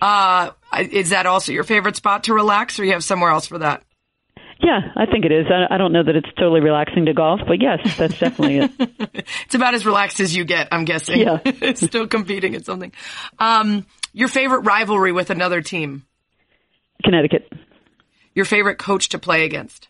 [0.02, 3.60] Uh, is that also your favorite spot to relax, or you have somewhere else for
[3.60, 3.84] that?
[4.60, 5.48] Yeah, I think it is.
[5.50, 8.72] I, I don't know that it's totally relaxing to golf, but yes, that's definitely it.
[9.46, 11.20] it's about as relaxed as you get, I'm guessing.
[11.20, 11.40] Yeah.
[11.44, 12.92] it's still competing at something.
[13.40, 16.06] Um, your favorite rivalry with another team?
[17.04, 17.52] Connecticut.
[18.34, 19.88] Your favorite coach to play against?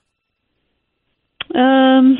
[1.53, 2.17] Um,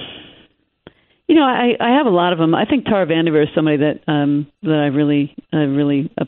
[1.27, 2.53] you know, I, I have a lot of them.
[2.53, 6.25] I think Tara Vanderveer is somebody that um, that I really, I really uh,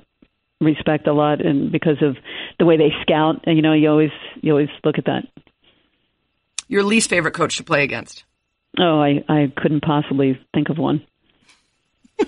[0.61, 2.15] respect a lot, and because of
[2.57, 4.11] the way they scout, you know, you always
[4.41, 5.24] you always look at that.
[6.67, 8.24] Your least favorite coach to play against?
[8.80, 11.05] Oh, I I couldn't possibly think of one.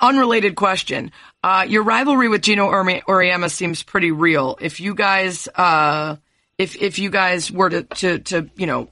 [0.00, 1.10] Unrelated question.
[1.46, 4.58] Uh, your rivalry with Geno Auriemma seems pretty real.
[4.60, 6.16] If you guys, uh,
[6.58, 8.88] if if you guys were to, to to you know,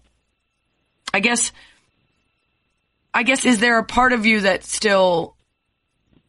[1.13, 1.51] I guess,
[3.13, 5.35] I guess, is there a part of you that still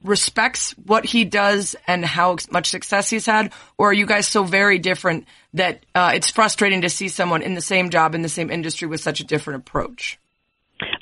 [0.03, 4.43] respects what he does and how much success he's had, or are you guys so
[4.43, 8.29] very different that uh, it's frustrating to see someone in the same job in the
[8.29, 10.17] same industry with such a different approach?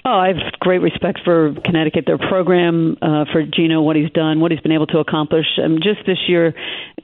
[0.05, 4.41] Oh, I have great respect for Connecticut, their program, uh, for Geno, what he's done,
[4.41, 5.45] what he's been able to accomplish.
[5.63, 6.53] Um, just this year,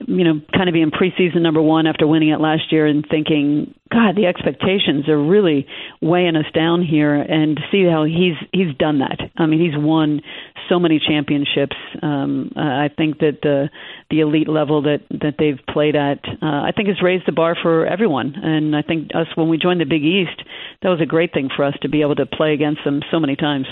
[0.08, 3.74] you know, kind of being preseason number one after winning it last year and thinking,
[3.92, 5.68] God, the expectations are really
[6.02, 9.20] weighing us down here, and to see how he's he's done that.
[9.38, 10.22] I mean, he's won
[10.70, 11.76] so many championships.
[12.02, 13.70] Um, I think that the
[14.10, 17.56] the elite level that that they've played at, uh, I think has raised the bar
[17.62, 18.36] for everyone.
[18.42, 20.42] And I think us when we joined the Big East,
[20.82, 23.20] that was a great thing for us to be able to play against them so
[23.20, 23.68] many times.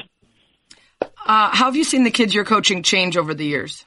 [1.02, 3.86] Uh, how have you seen the kids you're coaching change over the years?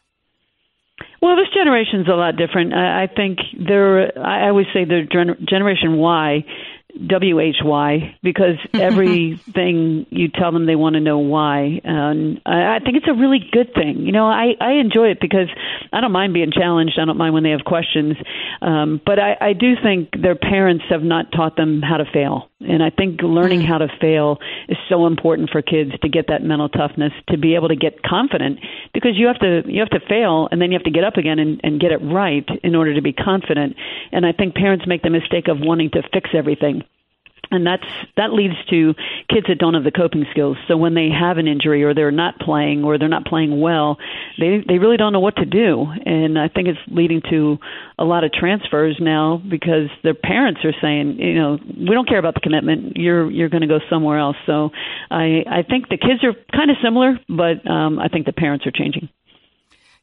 [1.20, 2.72] Well, this generation's a lot different.
[2.72, 4.18] I, I think they're.
[4.18, 6.44] I always say they're Generation Y
[6.98, 11.80] WHY because everything you tell them they want to know why.
[11.84, 14.00] And I, I think it's a really good thing.
[14.00, 15.48] You know, I, I enjoy it because
[15.92, 16.98] I don't mind being challenged.
[17.00, 18.16] I don't mind when they have questions.
[18.62, 22.49] Um, but I, I do think their parents have not taught them how to fail.
[22.60, 23.66] And I think learning mm.
[23.66, 24.38] how to fail
[24.68, 28.02] is so important for kids to get that mental toughness, to be able to get
[28.02, 28.60] confident
[28.92, 31.16] because you have to, you have to fail and then you have to get up
[31.16, 33.76] again and, and get it right in order to be confident.
[34.12, 36.82] And I think parents make the mistake of wanting to fix everything
[37.50, 37.86] and that's
[38.16, 38.94] that leads to
[39.28, 40.56] kids that don't have the coping skills.
[40.68, 43.98] So when they have an injury or they're not playing or they're not playing well,
[44.38, 45.86] they they really don't know what to do.
[46.04, 47.58] And I think it's leading to
[47.98, 52.18] a lot of transfers now because their parents are saying, you know, we don't care
[52.18, 52.96] about the commitment.
[52.96, 54.36] You're you're going to go somewhere else.
[54.46, 54.70] So
[55.10, 58.66] I I think the kids are kind of similar, but um, I think the parents
[58.66, 59.08] are changing.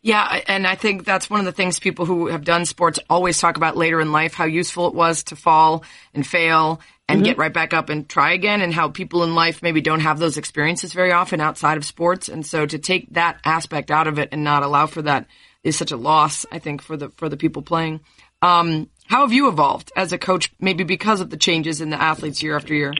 [0.01, 3.39] Yeah, and I think that's one of the things people who have done sports always
[3.39, 5.83] talk about later in life how useful it was to fall
[6.13, 7.25] and fail and mm-hmm.
[7.25, 10.19] get right back up and try again and how people in life maybe don't have
[10.19, 14.19] those experiences very often outside of sports and so to take that aspect out of
[14.19, 15.27] it and not allow for that
[15.63, 18.01] is such a loss I think for the for the people playing.
[18.41, 22.01] Um, how have you evolved as a coach maybe because of the changes in the
[22.01, 22.93] athletes year after year?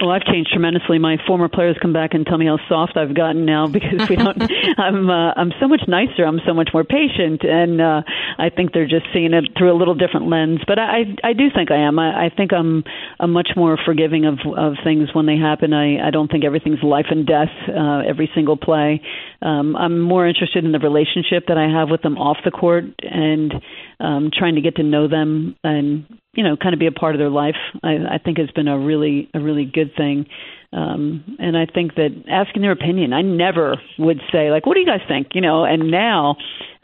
[0.00, 0.98] Well, I've changed tremendously.
[0.98, 4.16] My former players come back and tell me how soft I've gotten now because we
[4.16, 4.40] don't.
[4.78, 6.24] I'm uh, I'm so much nicer.
[6.24, 8.02] I'm so much more patient, and uh,
[8.38, 10.60] I think they're just seeing it through a little different lens.
[10.66, 11.98] But I I do think I am.
[11.98, 12.84] I, I think I'm
[13.18, 15.72] I'm much more forgiving of of things when they happen.
[15.72, 19.02] I I don't think everything's life and death uh, every single play.
[19.42, 22.84] Um, I'm more interested in the relationship that I have with them off the court
[23.02, 23.52] and
[24.00, 26.06] um, trying to get to know them and
[26.38, 27.56] you know kind of be a part of their life.
[27.82, 30.26] I, I think has been a really a really good thing.
[30.72, 34.80] Um, and I think that asking their opinion, I never would say like, "What do
[34.80, 35.64] you guys think?" You know.
[35.64, 36.36] And now,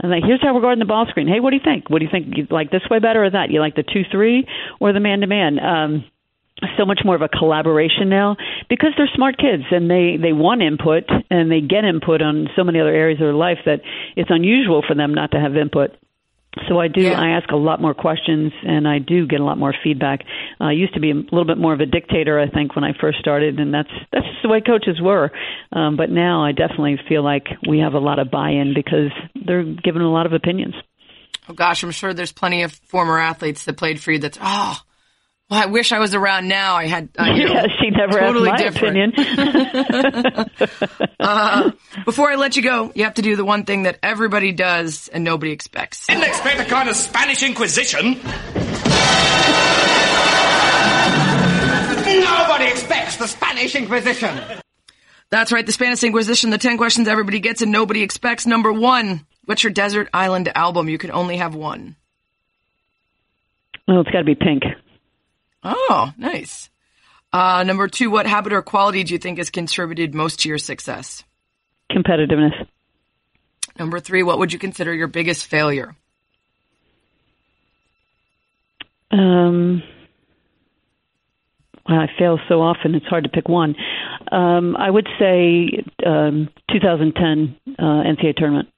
[0.02, 1.28] I'm like, "Here's how we're guarding the ball screen.
[1.28, 1.88] Hey, what do you think?
[1.88, 2.36] What do you think?
[2.36, 3.50] You like this way better or that?
[3.50, 4.44] You like the two three
[4.80, 6.04] or the man to man?" Um,
[6.76, 8.36] so much more of a collaboration now
[8.68, 12.64] because they're smart kids and they they want input and they get input on so
[12.64, 13.80] many other areas of their life that
[14.16, 15.90] it's unusual for them not to have input
[16.68, 17.02] So I do.
[17.02, 17.20] Yeah.
[17.20, 20.20] I ask a lot more questions, and I do get a lot more feedback.
[20.60, 22.84] Uh, I used to be a little bit more of a dictator, I think, when
[22.84, 25.30] I first started, and that's that's just the way coaches were.
[25.72, 29.10] Um, but now I definitely feel like we have a lot of buy-in because
[29.46, 30.74] they're given a lot of opinions.
[31.48, 34.18] Oh gosh, I'm sure there's plenty of former athletes that played for you.
[34.18, 34.78] That's oh,
[35.50, 36.76] well, I wish I was around now.
[36.76, 39.14] I had uh, you know, yeah, she never totally asked my different.
[39.18, 40.50] opinion.
[42.04, 45.08] Before I let you go, you have to do the one thing that everybody does
[45.08, 46.06] and nobody expects.
[46.06, 48.18] Didn't expect a kind of Spanish Inquisition.
[52.06, 54.40] Nobody expects the Spanish Inquisition.
[55.30, 58.46] That's right, the Spanish Inquisition, the 10 questions everybody gets and nobody expects.
[58.46, 60.88] Number one, what's your desert island album?
[60.88, 61.96] You can only have one.
[63.88, 64.62] oh, it's got to be pink.
[65.64, 66.68] Oh, nice.
[67.32, 70.58] Uh, number two, what habit or quality do you think has contributed most to your
[70.58, 71.24] success?
[71.90, 72.68] Competitiveness.
[73.78, 75.96] Number three, what would you consider your biggest failure?
[79.10, 79.82] Um,
[81.88, 83.74] well, I fail so often; it's hard to pick one.
[84.30, 88.68] Um, I would say um, 2010 uh, NCAA tournament.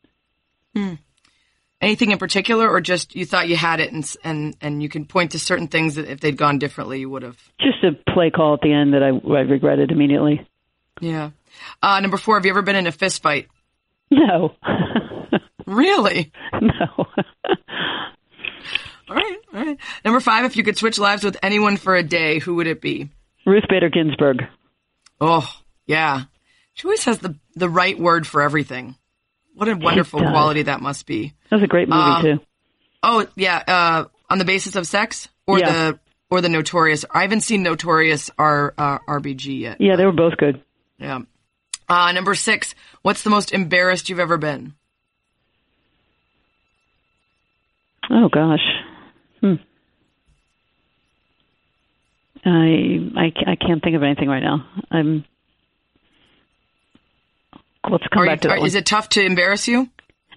[1.80, 5.04] Anything in particular, or just you thought you had it and and and you can
[5.04, 7.36] point to certain things that if they'd gone differently, you would have.
[7.60, 10.46] Just a play call at the end that I, I regretted immediately.
[11.00, 11.30] Yeah.
[11.82, 13.48] Uh, number four, have you ever been in a fist fight?
[14.10, 14.54] No,
[15.66, 16.32] Really?
[16.60, 16.86] no.
[19.08, 19.78] All right, all right.
[20.04, 22.80] Number five, if you could switch lives with anyone for a day, who would it
[22.80, 23.08] be?
[23.46, 24.42] Ruth Bader Ginsburg.
[25.20, 25.48] Oh,
[25.86, 26.22] yeah.
[26.74, 28.96] She always has the the right word for everything.
[29.57, 31.32] What a wonderful quality that must be.
[31.50, 32.40] That was a great movie Uh, too.
[33.02, 33.62] Oh, yeah.
[33.66, 35.72] Uh, on the basis of sex or Yeah.
[35.90, 35.98] the
[36.30, 37.04] or the Notorious.
[37.11, 39.80] I haven't seen Notorious R uh, RBG yet.
[39.80, 40.61] Yeah, they were both good.
[40.98, 41.20] Yeah.
[41.88, 42.74] Uh, number six.
[43.02, 44.74] What's the most embarrassed you've ever been?
[48.11, 48.61] Oh gosh.
[49.40, 49.54] Hmm.
[52.44, 54.66] I, I I can't think of anything right now.
[54.90, 55.24] I'm.
[57.91, 59.89] Let's come Are back to that are, is it tough to embarrass you?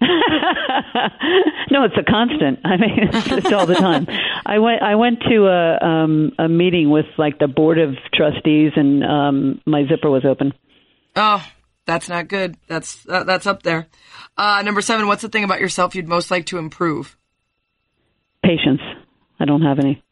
[1.70, 2.60] no, it's a constant.
[2.64, 4.06] I mean, it's, it's all the time.
[4.46, 4.82] I went.
[4.82, 9.60] I went to a um, a meeting with like the board of trustees, and um,
[9.66, 10.54] my zipper was open.
[11.16, 11.46] Oh,
[11.86, 12.56] that's not good.
[12.66, 13.88] That's uh, that's up there.
[14.38, 15.06] Uh, number seven.
[15.06, 17.16] What's the thing about yourself you'd most like to improve?
[18.42, 18.80] Patience.
[19.38, 20.02] I don't have any.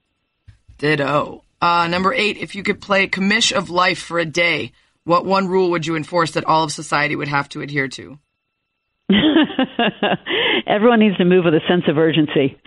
[0.76, 1.45] Ditto.
[1.62, 2.36] Uh, number eight.
[2.36, 4.72] If you could play commish of life for a day,
[5.09, 8.18] what one rule would you enforce that all of society would have to adhere to?
[10.66, 12.61] Everyone needs to move with a sense of urgency.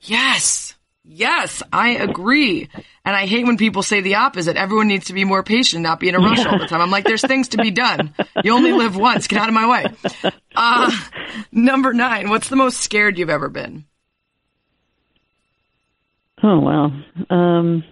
[0.00, 0.74] Yes.
[1.04, 2.68] Yes, I agree.
[3.04, 4.56] And I hate when people say the opposite.
[4.56, 6.80] Everyone needs to be more patient, not be in a rush all the time.
[6.80, 8.14] I'm like, there's things to be done.
[8.44, 9.26] You only live once.
[9.26, 10.32] Get out of my way.
[10.54, 10.90] Uh,
[11.50, 12.30] number nine.
[12.30, 13.86] What's the most scared you've ever been?
[16.44, 16.92] Oh wow.
[17.30, 17.84] Um,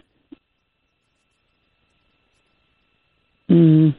[3.50, 3.94] mm,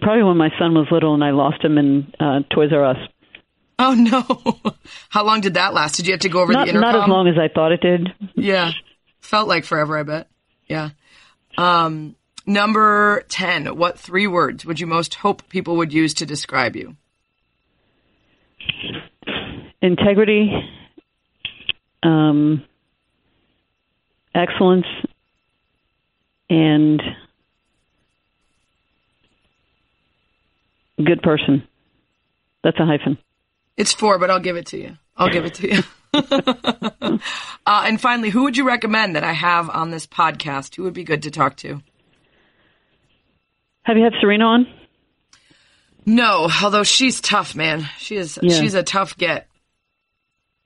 [0.00, 2.96] probably when my son was little and I lost him in uh, Toys R Us.
[3.78, 4.74] Oh no.
[5.08, 5.96] How long did that last?
[5.96, 6.92] Did you have to go over Not the intercom?
[6.92, 8.08] not as long as I thought it did.
[8.34, 8.70] Yeah.
[9.20, 10.28] Felt like forever, I bet.
[10.66, 10.90] Yeah.
[11.58, 12.16] Um,
[12.46, 13.76] number 10.
[13.76, 16.96] What three words would you most hope people would use to describe you?
[19.80, 20.50] Integrity,
[22.04, 22.62] um,
[24.34, 24.86] excellence,
[26.48, 27.02] and
[30.96, 31.66] good person.
[32.62, 33.18] That's a hyphen.
[33.76, 34.96] It's four, but I'll give it to you.
[35.16, 35.82] I'll give it to you.
[37.66, 40.74] uh, and finally, who would you recommend that I have on this podcast?
[40.76, 41.82] Who would be good to talk to?
[43.82, 44.66] Have you had Serena on?
[46.04, 47.88] No, although she's tough, man.
[47.98, 48.38] She is.
[48.42, 48.58] Yeah.
[48.58, 49.48] She's a tough get.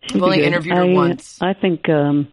[0.03, 0.47] She'd I've only good.
[0.47, 1.41] interviewed her I, once.
[1.41, 2.33] I think um,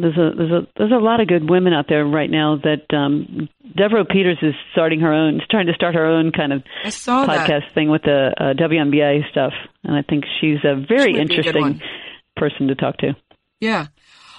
[0.00, 2.56] there's a there's a there's a lot of good women out there right now.
[2.56, 6.62] That um, Deborah Peters is starting her own, trying to start her own kind of
[6.84, 7.48] I saw that.
[7.48, 9.52] podcast thing with the uh, WNBA stuff,
[9.84, 11.80] and I think she's a very She would be a interesting
[12.36, 13.16] person to talk to.
[13.60, 13.86] Yeah.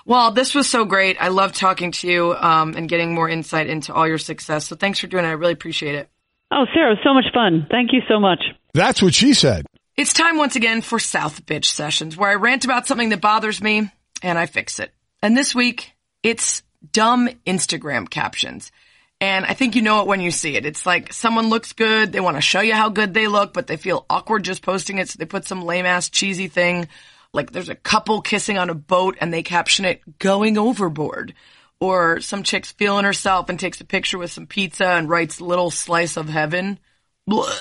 [0.06, 1.18] Well, this was so great.
[1.20, 4.68] I love talking to you um, and getting more insight into all your success.
[4.68, 5.28] So thanks for doing it.
[5.28, 6.10] I really appreciate it.
[6.50, 7.68] Oh, Sarah, it was so much fun.
[7.70, 8.42] Thank you so much.
[8.74, 9.66] That's what she said.
[9.98, 13.62] It's time once again for South Bitch Sessions, where I rant about something that bothers
[13.62, 13.92] me
[14.22, 14.92] and I fix it.
[15.28, 15.92] And this week,
[16.24, 16.64] it's
[16.94, 18.72] dumb Instagram captions.
[19.20, 20.66] And I think you know it when you see it.
[20.66, 23.68] It's like someone looks good, they want to show you how good they look, but
[23.68, 26.88] they feel awkward just posting it, so they put some lame ass cheesy thing.
[27.34, 31.34] Like there's a couple kissing on a boat and they caption it going overboard.
[31.82, 35.72] Or some chick's feeling herself and takes a picture with some pizza and writes little
[35.72, 36.80] slice of heaven.
[37.28, 37.52] Blah.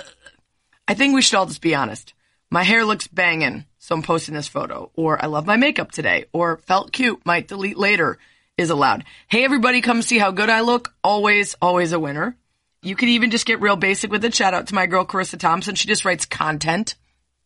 [0.86, 2.14] I think we should all just be honest.
[2.48, 4.90] My hair looks banging, so I'm posting this photo.
[4.96, 6.24] Or I love my makeup today.
[6.32, 8.18] Or felt cute, might delete later
[8.58, 9.04] is allowed.
[9.28, 10.92] Hey, everybody, come see how good I look.
[11.04, 12.36] Always, always a winner.
[12.82, 14.34] You could even just get real basic with it.
[14.34, 15.76] Shout out to my girl, Charissa Thompson.
[15.76, 16.96] She just writes content.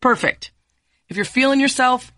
[0.00, 0.50] Perfect.
[1.10, 2.10] If you're feeling yourself,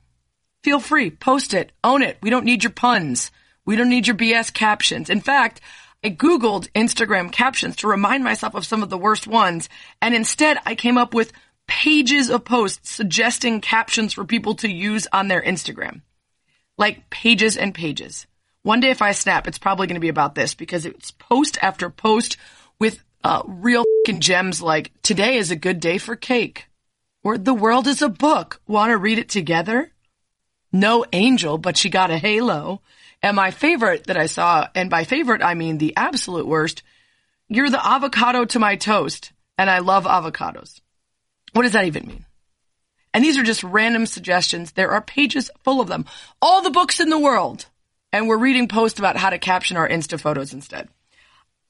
[0.63, 1.11] feel free.
[1.11, 1.73] Post it.
[1.83, 2.19] Own it.
[2.23, 3.33] We don't need your puns.
[3.67, 5.11] We don't need your BS captions.
[5.11, 5.61] In fact,
[6.05, 9.69] I Googled Instagram captions to remind myself of some of the worst ones.
[10.01, 11.33] And instead, I came up with
[11.67, 16.03] pages of posts suggesting captions for people to use on their Instagram.
[16.79, 18.27] Like pages and pages.
[18.63, 21.59] One day if I snap, it's probably going to be about this because it's post
[21.61, 22.37] after post
[22.79, 23.85] with uh, real
[24.19, 26.69] gems like today is a good day for cake
[27.25, 28.61] or the world is a book.
[28.67, 29.93] Want to read it together?
[30.73, 32.81] No angel, but she got a halo.
[33.23, 36.83] And my favorite that I saw, and by favorite, I mean the absolute worst.
[37.49, 39.33] You're the avocado to my toast.
[39.59, 40.81] And I love avocados.
[41.53, 42.25] What does that even mean?
[43.15, 44.73] And these are just random suggestions.
[44.73, 46.07] There are pages full of them.
[46.41, 47.67] All the books in the world.
[48.13, 50.89] And we're reading posts about how to caption our Insta photos instead.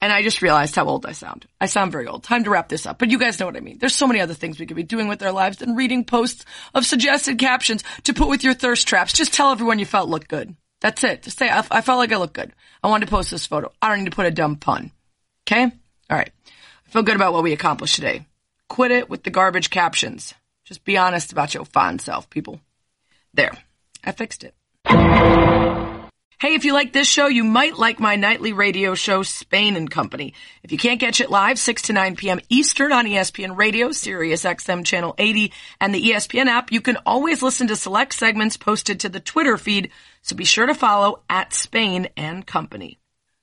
[0.00, 1.46] And I just realized how old I sound.
[1.60, 2.24] I sound very old.
[2.24, 2.98] Time to wrap this up.
[2.98, 3.78] But you guys know what I mean.
[3.78, 6.44] There's so many other things we could be doing with our lives than reading posts
[6.74, 9.12] of suggested captions to put with your thirst traps.
[9.12, 10.56] Just tell everyone you felt look good.
[10.80, 11.22] That's it.
[11.22, 12.52] Just say, I, I felt like I look good.
[12.82, 13.70] I wanted to post this photo.
[13.80, 14.90] I don't need to put a dumb pun.
[15.46, 15.62] Okay?
[15.62, 16.32] All right.
[16.86, 18.26] I feel good about what we accomplished today.
[18.72, 20.32] Quit it with the garbage captions.
[20.64, 22.58] Just be honest about your fine self, people.
[23.34, 23.52] There.
[24.02, 24.54] I fixed it.
[26.40, 29.90] Hey, if you like this show, you might like my nightly radio show, Spain and
[29.90, 30.32] Company.
[30.62, 32.40] If you can't catch it live, 6 to 9 p.m.
[32.48, 37.42] Eastern on ESPN Radio, Sirius XM Channel 80, and the ESPN app, you can always
[37.42, 39.90] listen to select segments posted to the Twitter feed,
[40.22, 42.98] so be sure to follow at Spain and Company.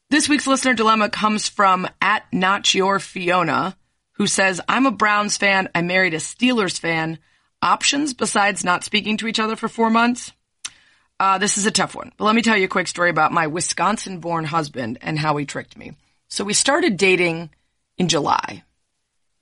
[0.09, 3.77] This week's listener dilemma comes from at Not Your Fiona,
[4.19, 5.69] who says, I'm a Browns fan.
[5.73, 7.17] I married a Steelers fan.
[7.61, 10.33] Options besides not speaking to each other for four months?
[11.19, 13.31] Uh, this is a tough one, but let me tell you a quick story about
[13.31, 15.93] my Wisconsin born husband and how he tricked me.
[16.27, 17.49] So we started dating
[17.97, 18.63] in July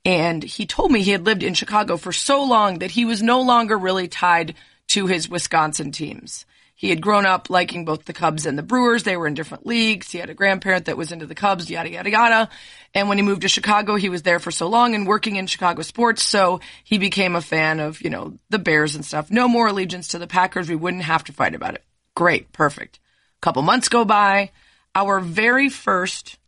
[0.04, 3.22] and he told me he had lived in Chicago for so long that he was
[3.22, 4.54] no longer really tied
[4.88, 6.46] to his Wisconsin teams.
[6.78, 9.02] He had grown up liking both the Cubs and the Brewers.
[9.02, 10.12] They were in different leagues.
[10.12, 12.50] He had a grandparent that was into the Cubs, yada, yada, yada.
[12.94, 15.48] And when he moved to Chicago, he was there for so long and working in
[15.48, 16.22] Chicago sports.
[16.22, 19.28] So he became a fan of, you know, the Bears and stuff.
[19.28, 20.68] No more allegiance to the Packers.
[20.68, 21.82] We wouldn't have to fight about it.
[22.14, 22.52] Great.
[22.52, 23.00] Perfect.
[23.38, 24.52] A couple months go by.
[24.94, 26.38] Our very first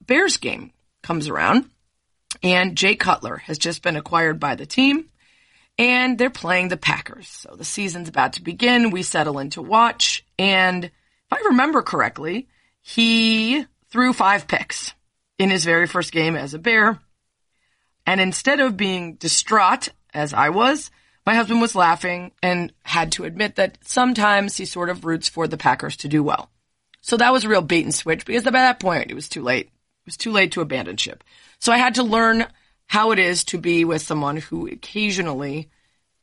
[0.00, 0.72] Bears game
[1.02, 1.68] comes around
[2.42, 5.10] and Jay Cutler has just been acquired by the team
[5.78, 7.28] and they're playing the Packers.
[7.28, 8.90] So the season's about to begin.
[8.90, 10.24] We settle in to watch.
[10.38, 10.92] And if
[11.32, 12.48] I remember correctly,
[12.80, 14.94] he threw five picks
[15.38, 16.98] in his very first game as a Bear.
[18.06, 20.90] And instead of being distraught, as I was,
[21.26, 25.48] my husband was laughing and had to admit that sometimes he sort of roots for
[25.48, 26.50] the Packers to do well.
[27.00, 29.42] So that was a real bait and switch because by that point it was too
[29.42, 29.66] late.
[29.66, 31.24] It was too late to abandon ship.
[31.58, 32.46] So I had to learn
[32.86, 35.70] how it is to be with someone who occasionally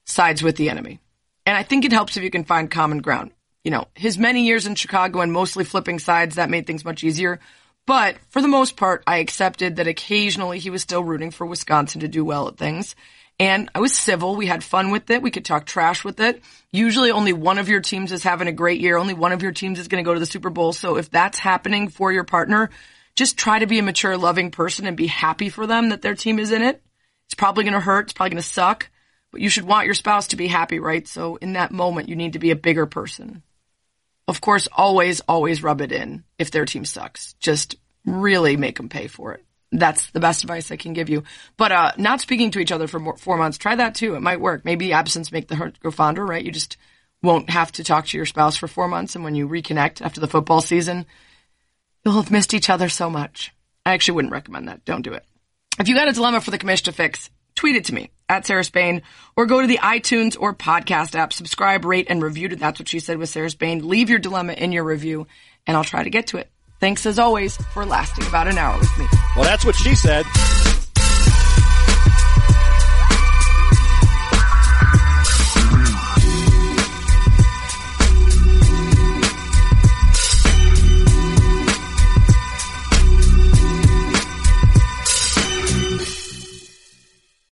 [0.06, 1.00] sides with the enemy.
[1.46, 3.32] And I think it helps if you can find common ground.
[3.64, 7.04] You know, his many years in Chicago and mostly flipping sides, that made things much
[7.04, 7.40] easier.
[7.86, 12.02] But for the most part, I accepted that occasionally he was still rooting for Wisconsin
[12.02, 12.96] to do well at things.
[13.40, 14.36] And I was civil.
[14.36, 15.24] We had fun with it.
[15.24, 16.44] We could talk trash with it.
[16.72, 18.98] Usually only one of your teams is having a great year.
[18.98, 20.74] Only one of your teams is going to go to the Super Bowl.
[20.74, 22.70] So if that's happening for your partner,
[23.22, 26.16] just try to be a mature, loving person and be happy for them that their
[26.16, 26.82] team is in it.
[27.28, 28.06] It's probably going to hurt.
[28.06, 28.90] It's probably going to suck,
[29.32, 31.08] but you should want your spouse to be happy, right?
[31.08, 33.44] So in that moment, you need to be a bigger person.
[34.28, 37.34] Of course, always, always rub it in if their team sucks.
[37.34, 37.76] Just
[38.08, 39.46] really make them pay for it.
[39.72, 41.22] That's the best advice I can give you.
[41.58, 44.16] But uh, not speaking to each other for more, four months, try that too.
[44.16, 44.66] It might work.
[44.66, 46.44] Maybe absence make the heart grow fonder, right?
[46.44, 46.76] You just
[47.22, 50.20] won't have to talk to your spouse for four months, and when you reconnect after
[50.20, 51.06] the football season,
[52.04, 53.54] You'll have missed each other so much.
[53.86, 54.86] I actually wouldn't recommend that.
[54.86, 55.24] Don't do it.
[55.80, 58.46] If you got a dilemma for the commission to fix, tweet it to me at
[58.46, 59.04] Sarah Spain
[59.36, 62.88] or go to the iTunes or podcast app, subscribe, rate, and review to That's What
[62.88, 63.88] She Said with Sarah Spain.
[63.88, 65.28] Leave your dilemma in your review
[65.68, 66.52] and I'll try to get to it.
[66.80, 69.06] Thanks as always for lasting about an hour with me.
[69.36, 70.26] Well, that's what she said.